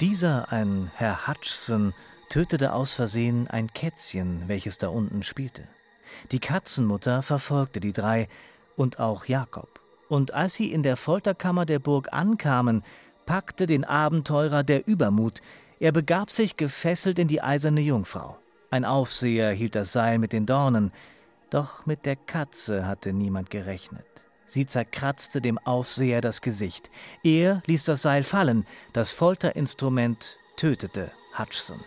Dieser, 0.00 0.52
ein 0.52 0.92
Herr 0.94 1.26
Hutchson, 1.26 1.94
tötete 2.28 2.72
aus 2.72 2.92
Versehen 2.92 3.48
ein 3.48 3.72
Kätzchen, 3.72 4.44
welches 4.46 4.78
da 4.78 4.88
unten 4.88 5.24
spielte. 5.24 5.66
Die 6.32 6.40
Katzenmutter 6.40 7.22
verfolgte 7.22 7.80
die 7.80 7.92
drei 7.92 8.28
und 8.76 8.98
auch 8.98 9.26
Jakob. 9.26 9.80
Und 10.08 10.34
als 10.34 10.54
sie 10.54 10.72
in 10.72 10.82
der 10.82 10.96
Folterkammer 10.96 11.66
der 11.66 11.78
Burg 11.78 12.08
ankamen, 12.12 12.82
packte 13.26 13.66
den 13.66 13.84
Abenteurer 13.84 14.62
der 14.64 14.86
Übermut. 14.88 15.40
Er 15.78 15.92
begab 15.92 16.30
sich 16.30 16.56
gefesselt 16.56 17.18
in 17.18 17.28
die 17.28 17.42
eiserne 17.42 17.80
Jungfrau. 17.80 18.36
Ein 18.70 18.84
Aufseher 18.84 19.52
hielt 19.52 19.74
das 19.74 19.92
Seil 19.92 20.18
mit 20.18 20.32
den 20.32 20.46
Dornen. 20.46 20.92
Doch 21.50 21.86
mit 21.86 22.06
der 22.06 22.16
Katze 22.16 22.86
hatte 22.86 23.12
niemand 23.12 23.50
gerechnet. 23.50 24.06
Sie 24.46 24.66
zerkratzte 24.66 25.40
dem 25.40 25.58
Aufseher 25.58 26.20
das 26.20 26.40
Gesicht. 26.40 26.90
Er 27.22 27.62
ließ 27.66 27.84
das 27.84 28.02
Seil 28.02 28.24
fallen. 28.24 28.66
Das 28.92 29.12
Folterinstrument 29.12 30.38
tötete 30.56 31.12
Hutchson. 31.38 31.80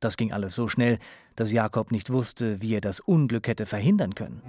Das 0.00 0.16
ging 0.16 0.32
alles 0.32 0.54
so 0.54 0.66
schnell, 0.66 0.98
dass 1.36 1.52
Jakob 1.52 1.92
nicht 1.92 2.10
wusste, 2.10 2.60
wie 2.62 2.74
er 2.74 2.80
das 2.80 3.00
Unglück 3.00 3.46
hätte 3.46 3.66
verhindern 3.66 4.14
können. 4.14 4.42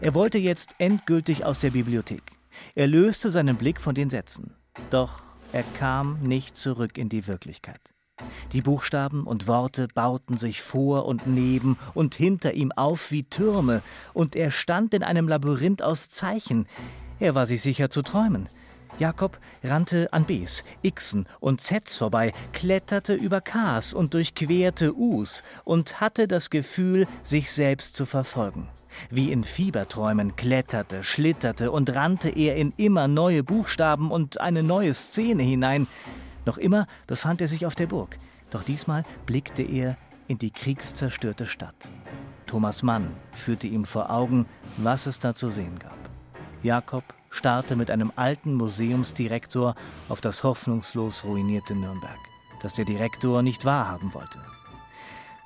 Er 0.00 0.14
wollte 0.14 0.38
jetzt 0.38 0.76
endgültig 0.78 1.44
aus 1.44 1.58
der 1.58 1.70
Bibliothek. 1.70 2.22
Er 2.74 2.86
löste 2.86 3.30
seinen 3.30 3.56
Blick 3.56 3.80
von 3.80 3.94
den 3.94 4.08
Sätzen. 4.08 4.54
Doch 4.88 5.22
er 5.52 5.64
kam 5.78 6.20
nicht 6.22 6.56
zurück 6.56 6.96
in 6.96 7.08
die 7.08 7.26
Wirklichkeit. 7.26 7.80
Die 8.52 8.62
Buchstaben 8.62 9.24
und 9.24 9.46
Worte 9.46 9.88
bauten 9.88 10.36
sich 10.36 10.62
vor 10.62 11.06
und 11.06 11.26
neben 11.26 11.76
und 11.94 12.14
hinter 12.14 12.54
ihm 12.54 12.70
auf 12.72 13.10
wie 13.10 13.24
Türme, 13.24 13.82
und 14.12 14.36
er 14.36 14.50
stand 14.50 14.94
in 14.94 15.02
einem 15.02 15.26
Labyrinth 15.26 15.82
aus 15.82 16.10
Zeichen. 16.10 16.66
Er 17.18 17.34
war 17.34 17.46
sich 17.46 17.62
sicher 17.62 17.90
zu 17.90 18.02
träumen. 18.02 18.48
Jakob 18.98 19.38
rannte 19.64 20.12
an 20.12 20.24
Bs, 20.24 20.64
Xen 20.82 21.26
und 21.40 21.60
Zs 21.60 21.96
vorbei, 21.96 22.32
kletterte 22.52 23.14
über 23.14 23.40
Ks 23.40 23.92
und 23.92 24.14
durchquerte 24.14 24.94
Us 24.94 25.42
und 25.64 26.00
hatte 26.00 26.28
das 26.28 26.50
Gefühl, 26.50 27.06
sich 27.22 27.50
selbst 27.50 27.96
zu 27.96 28.06
verfolgen. 28.06 28.68
Wie 29.08 29.32
in 29.32 29.44
Fieberträumen 29.44 30.36
kletterte, 30.36 31.02
schlitterte 31.02 31.70
und 31.70 31.94
rannte 31.94 32.28
er 32.28 32.56
in 32.56 32.72
immer 32.76 33.08
neue 33.08 33.42
Buchstaben 33.42 34.10
und 34.10 34.40
eine 34.40 34.62
neue 34.62 34.94
Szene 34.94 35.42
hinein. 35.42 35.86
Noch 36.44 36.58
immer 36.58 36.86
befand 37.06 37.40
er 37.40 37.48
sich 37.48 37.66
auf 37.66 37.74
der 37.74 37.86
Burg, 37.86 38.18
doch 38.50 38.64
diesmal 38.64 39.04
blickte 39.26 39.62
er 39.62 39.96
in 40.26 40.38
die 40.38 40.50
kriegszerstörte 40.50 41.46
Stadt. 41.46 41.88
Thomas 42.46 42.82
Mann 42.82 43.08
führte 43.32 43.66
ihm 43.66 43.84
vor 43.84 44.10
Augen, 44.10 44.46
was 44.76 45.06
es 45.06 45.18
da 45.18 45.34
zu 45.34 45.48
sehen 45.48 45.78
gab. 45.78 45.99
Jakob 46.62 47.04
starrte 47.30 47.76
mit 47.76 47.90
einem 47.90 48.12
alten 48.16 48.54
Museumsdirektor 48.54 49.74
auf 50.08 50.20
das 50.20 50.44
hoffnungslos 50.44 51.24
ruinierte 51.24 51.74
Nürnberg, 51.74 52.18
das 52.60 52.74
der 52.74 52.84
Direktor 52.84 53.42
nicht 53.42 53.64
wahrhaben 53.64 54.12
wollte. 54.12 54.38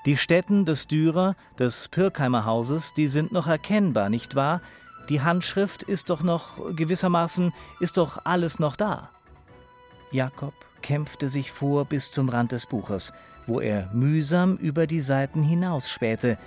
Die 0.06 0.16
Stätten 0.16 0.64
des 0.64 0.86
Dürer, 0.86 1.34
des 1.58 1.88
Pirkheimer 1.88 2.44
Hauses, 2.44 2.92
die 2.94 3.06
sind 3.06 3.32
noch 3.32 3.46
erkennbar, 3.46 4.10
nicht 4.10 4.34
wahr? 4.34 4.60
Die 5.08 5.22
Handschrift 5.22 5.82
ist 5.82 6.10
doch 6.10 6.22
noch 6.22 6.74
gewissermaßen, 6.74 7.52
ist 7.80 7.96
doch 7.96 8.18
alles 8.24 8.58
noch 8.58 8.76
da. 8.76 9.10
Jakob 10.10 10.54
kämpfte 10.82 11.28
sich 11.28 11.52
vor 11.52 11.84
bis 11.86 12.10
zum 12.10 12.28
Rand 12.28 12.52
des 12.52 12.66
Buches, 12.66 13.12
wo 13.46 13.60
er 13.60 13.88
mühsam 13.92 14.56
über 14.56 14.86
die 14.86 15.00
Seiten 15.00 15.42
hinausspähte, 15.42 16.38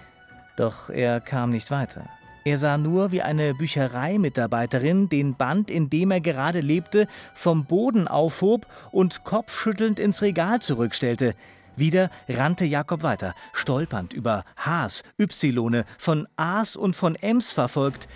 doch 0.58 0.90
er 0.90 1.22
kam 1.22 1.52
nicht 1.52 1.72
weiter. 1.72 2.06
Er 2.48 2.58
sah 2.58 2.78
nur, 2.78 3.12
wie 3.12 3.22
eine 3.22 3.54
Büchereimitarbeiterin 3.54 5.10
den 5.10 5.36
Band, 5.36 5.70
in 5.70 5.90
dem 5.90 6.12
er 6.12 6.22
gerade 6.22 6.62
lebte, 6.62 7.10
vom 7.34 7.66
Boden 7.66 8.08
aufhob 8.08 8.66
und 8.94 9.26
kopfschüttelnd 9.26 10.00
ins 10.00 10.22
Regal 10.22 10.62
zurückstellte. 10.62 11.36
Wieder 11.76 12.10
rannte 12.30 12.64
Jakob 12.64 13.04
weiter, 13.04 13.36
stolpernd 13.52 14.14
über 14.14 14.46
Hs, 14.56 15.04
Ylone, 15.44 15.84
von 15.98 16.26
As 16.38 16.78
und 16.78 16.96
von 16.96 17.16
Ems 17.16 17.52
verfolgt. 17.52 18.08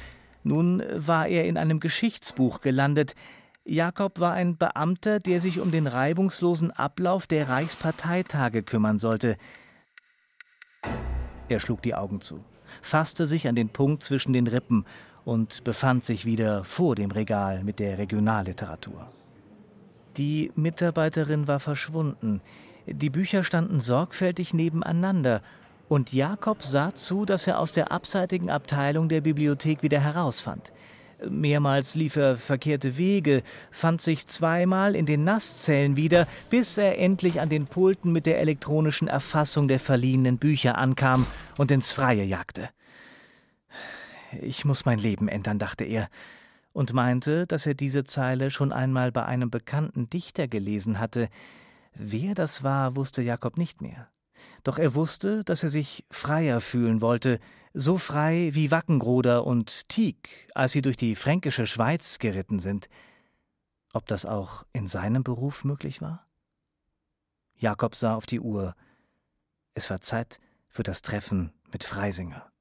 Nun 0.44 0.82
war 0.96 1.28
er 1.28 1.44
in 1.44 1.58
einem 1.58 1.82
Geschichtsbuch 1.82 2.62
gelandet. 2.62 3.16
Jakob 3.66 4.22
war 4.22 4.32
ein 4.32 4.56
Beamter, 4.56 5.20
der 5.20 5.42
sich 5.42 5.60
um 5.60 5.72
den 5.72 5.88
reibungslosen 5.88 6.72
Ablauf 6.72 7.28
der 7.28 7.50
Reichsparteitage 7.50 8.64
kümmern 8.64 8.98
sollte. 8.98 9.36
Er 11.50 11.60
schlug 11.60 11.82
die 11.82 11.96
Augen 11.96 12.22
zu 12.22 12.46
fasste 12.82 13.28
sich 13.28 13.48
an 13.48 13.56
den 13.56 13.70
Punkt 13.70 14.04
zwischen 14.04 14.34
den 14.34 14.48
Rippen 14.48 14.86
und 15.26 15.64
befand 15.64 16.06
sich 16.06 16.26
wieder 16.26 16.64
vor 16.64 16.96
dem 16.96 17.12
Regal 17.12 17.64
mit 17.64 17.80
der 17.80 17.98
Regionalliteratur. 17.98 19.08
Die 20.18 20.52
Mitarbeiterin 20.56 21.48
war 21.48 21.60
verschwunden. 21.60 22.42
Die 22.86 23.10
Bücher 23.10 23.44
standen 23.44 23.80
sorgfältig 23.80 24.54
nebeneinander, 24.54 25.42
und 25.88 26.14
Jakob 26.14 26.64
sah 26.64 26.96
zu, 26.96 27.26
dass 27.26 27.48
er 27.48 27.60
aus 27.60 27.74
der 27.74 27.92
abseitigen 27.92 28.50
Abteilung 28.50 29.10
der 29.10 29.20
Bibliothek 29.20 29.84
wieder 29.84 30.00
herausfand. 30.00 30.72
Mehrmals 31.30 31.96
lief 31.96 32.16
er 32.16 32.38
verkehrte 32.38 32.98
Wege, 32.98 33.44
fand 33.70 34.02
sich 34.02 34.28
zweimal 34.28 34.96
in 34.96 35.06
den 35.06 35.24
Nasszellen 35.24 35.96
wieder, 35.96 36.28
bis 36.50 36.78
er 36.78 36.98
endlich 36.98 37.42
an 37.42 37.50
den 37.50 37.68
Pulten 37.68 38.12
mit 38.12 38.26
der 38.26 38.40
elektronischen 38.40 39.08
Erfassung 39.08 39.68
der 39.68 39.80
verliehenen 39.80 40.38
Bücher 40.38 40.78
ankam 40.78 41.26
und 41.58 41.72
ins 41.72 41.92
Freie 41.92 42.24
jagte. 42.24 42.70
Ich 44.42 44.66
muss 44.66 44.86
mein 44.86 45.00
Leben 45.00 45.28
ändern, 45.28 45.60
dachte 45.60 45.84
er, 45.84 46.10
und 46.74 46.94
meinte, 46.94 47.46
dass 47.48 47.66
er 47.66 47.74
diese 47.74 48.04
Zeile 48.06 48.50
schon 48.50 48.72
einmal 48.72 49.12
bei 49.12 49.26
einem 49.26 49.50
bekannten 49.50 50.10
Dichter 50.10 50.48
gelesen 50.48 51.00
hatte. 51.00 51.28
Wer 51.94 52.34
das 52.34 52.64
war, 52.64 52.96
wusste 52.96 53.22
Jakob 53.22 53.58
nicht 53.58 53.82
mehr. 53.82 54.08
Doch 54.64 54.78
er 54.78 54.96
wusste, 54.96 55.44
dass 55.44 55.64
er 55.64 55.70
sich 55.70 56.06
freier 56.12 56.62
fühlen 56.62 57.02
wollte, 57.02 57.40
so 57.74 57.98
frei 57.98 58.50
wie 58.54 58.72
Wackengroder 58.72 59.46
und 59.46 59.88
Tieck, 59.90 60.50
als 60.54 60.74
sie 60.74 60.82
durch 60.82 60.98
die 60.98 61.16
fränkische 61.16 61.66
Schweiz 61.66 62.20
geritten 62.20 62.60
sind. 62.60 62.90
Ob 63.94 64.08
das 64.08 64.26
auch 64.26 64.66
in 64.74 64.88
seinem 64.88 65.24
Beruf 65.24 65.64
möglich 65.64 66.02
war? 66.02 66.28
Jakob 67.56 67.96
sah 67.96 68.16
auf 68.16 68.26
die 68.26 68.40
Uhr. 68.40 68.76
Es 69.74 69.90
war 69.90 70.02
Zeit 70.02 70.40
für 70.68 70.84
das 70.84 71.02
Treffen 71.02 71.52
mit 71.72 71.84
Freisinger. 71.84 72.52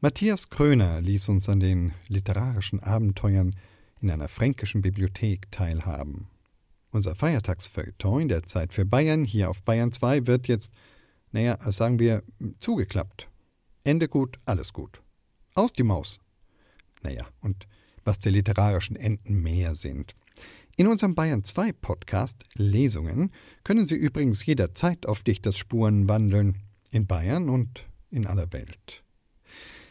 Matthias 0.00 0.48
Kröner 0.48 1.00
ließ 1.00 1.28
uns 1.28 1.48
an 1.48 1.60
den 1.60 1.92
literarischen 2.08 2.80
Abenteuern 2.80 3.54
in 4.00 4.10
einer 4.10 4.28
fränkischen 4.28 4.82
Bibliothek 4.82 5.50
teilhaben. 5.52 6.28
Unser 6.92 7.14
Feiertagsfeuilleton 7.14 8.20
in 8.20 8.28
der 8.28 8.42
Zeit 8.42 8.74
für 8.74 8.84
Bayern 8.84 9.24
hier 9.24 9.48
auf 9.48 9.62
Bayern 9.62 9.92
2 9.92 10.26
wird 10.26 10.46
jetzt, 10.46 10.74
naja, 11.32 11.58
sagen 11.72 11.98
wir, 11.98 12.22
zugeklappt. 12.60 13.30
Ende 13.82 14.08
gut, 14.08 14.38
alles 14.44 14.74
gut. 14.74 15.02
Aus 15.54 15.72
die 15.72 15.84
Maus. 15.84 16.20
Naja, 17.02 17.26
und 17.40 17.66
was 18.04 18.20
die 18.20 18.28
literarischen 18.28 18.96
Enden 18.96 19.40
mehr 19.42 19.74
sind. 19.74 20.14
In 20.76 20.86
unserem 20.86 21.14
Bayern 21.14 21.44
2 21.44 21.72
Podcast 21.72 22.44
Lesungen 22.54 23.32
können 23.64 23.86
Sie 23.86 23.94
übrigens 23.94 24.44
jederzeit 24.44 25.06
auf 25.06 25.22
Dichters 25.22 25.56
Spuren 25.56 26.08
wandeln, 26.08 26.58
in 26.90 27.06
Bayern 27.06 27.48
und 27.48 27.86
in 28.10 28.26
aller 28.26 28.52
Welt. 28.52 29.02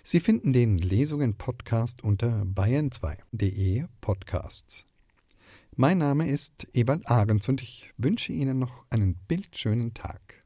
Sie 0.03 0.19
finden 0.19 0.53
den 0.53 0.77
Lesungen 0.77 1.35
Podcast 1.35 2.03
unter 2.03 2.43
bayern2.de 2.43 3.85
Podcasts. 4.01 4.85
Mein 5.82 5.97
Name 5.97 6.27
ist 6.27 6.67
Ewald 6.73 7.09
Ahrens 7.09 7.49
und 7.49 7.59
ich 7.63 7.91
wünsche 7.97 8.32
Ihnen 8.32 8.59
noch 8.59 8.86
einen 8.91 9.15
bildschönen 9.15 9.95
Tag. 9.95 10.40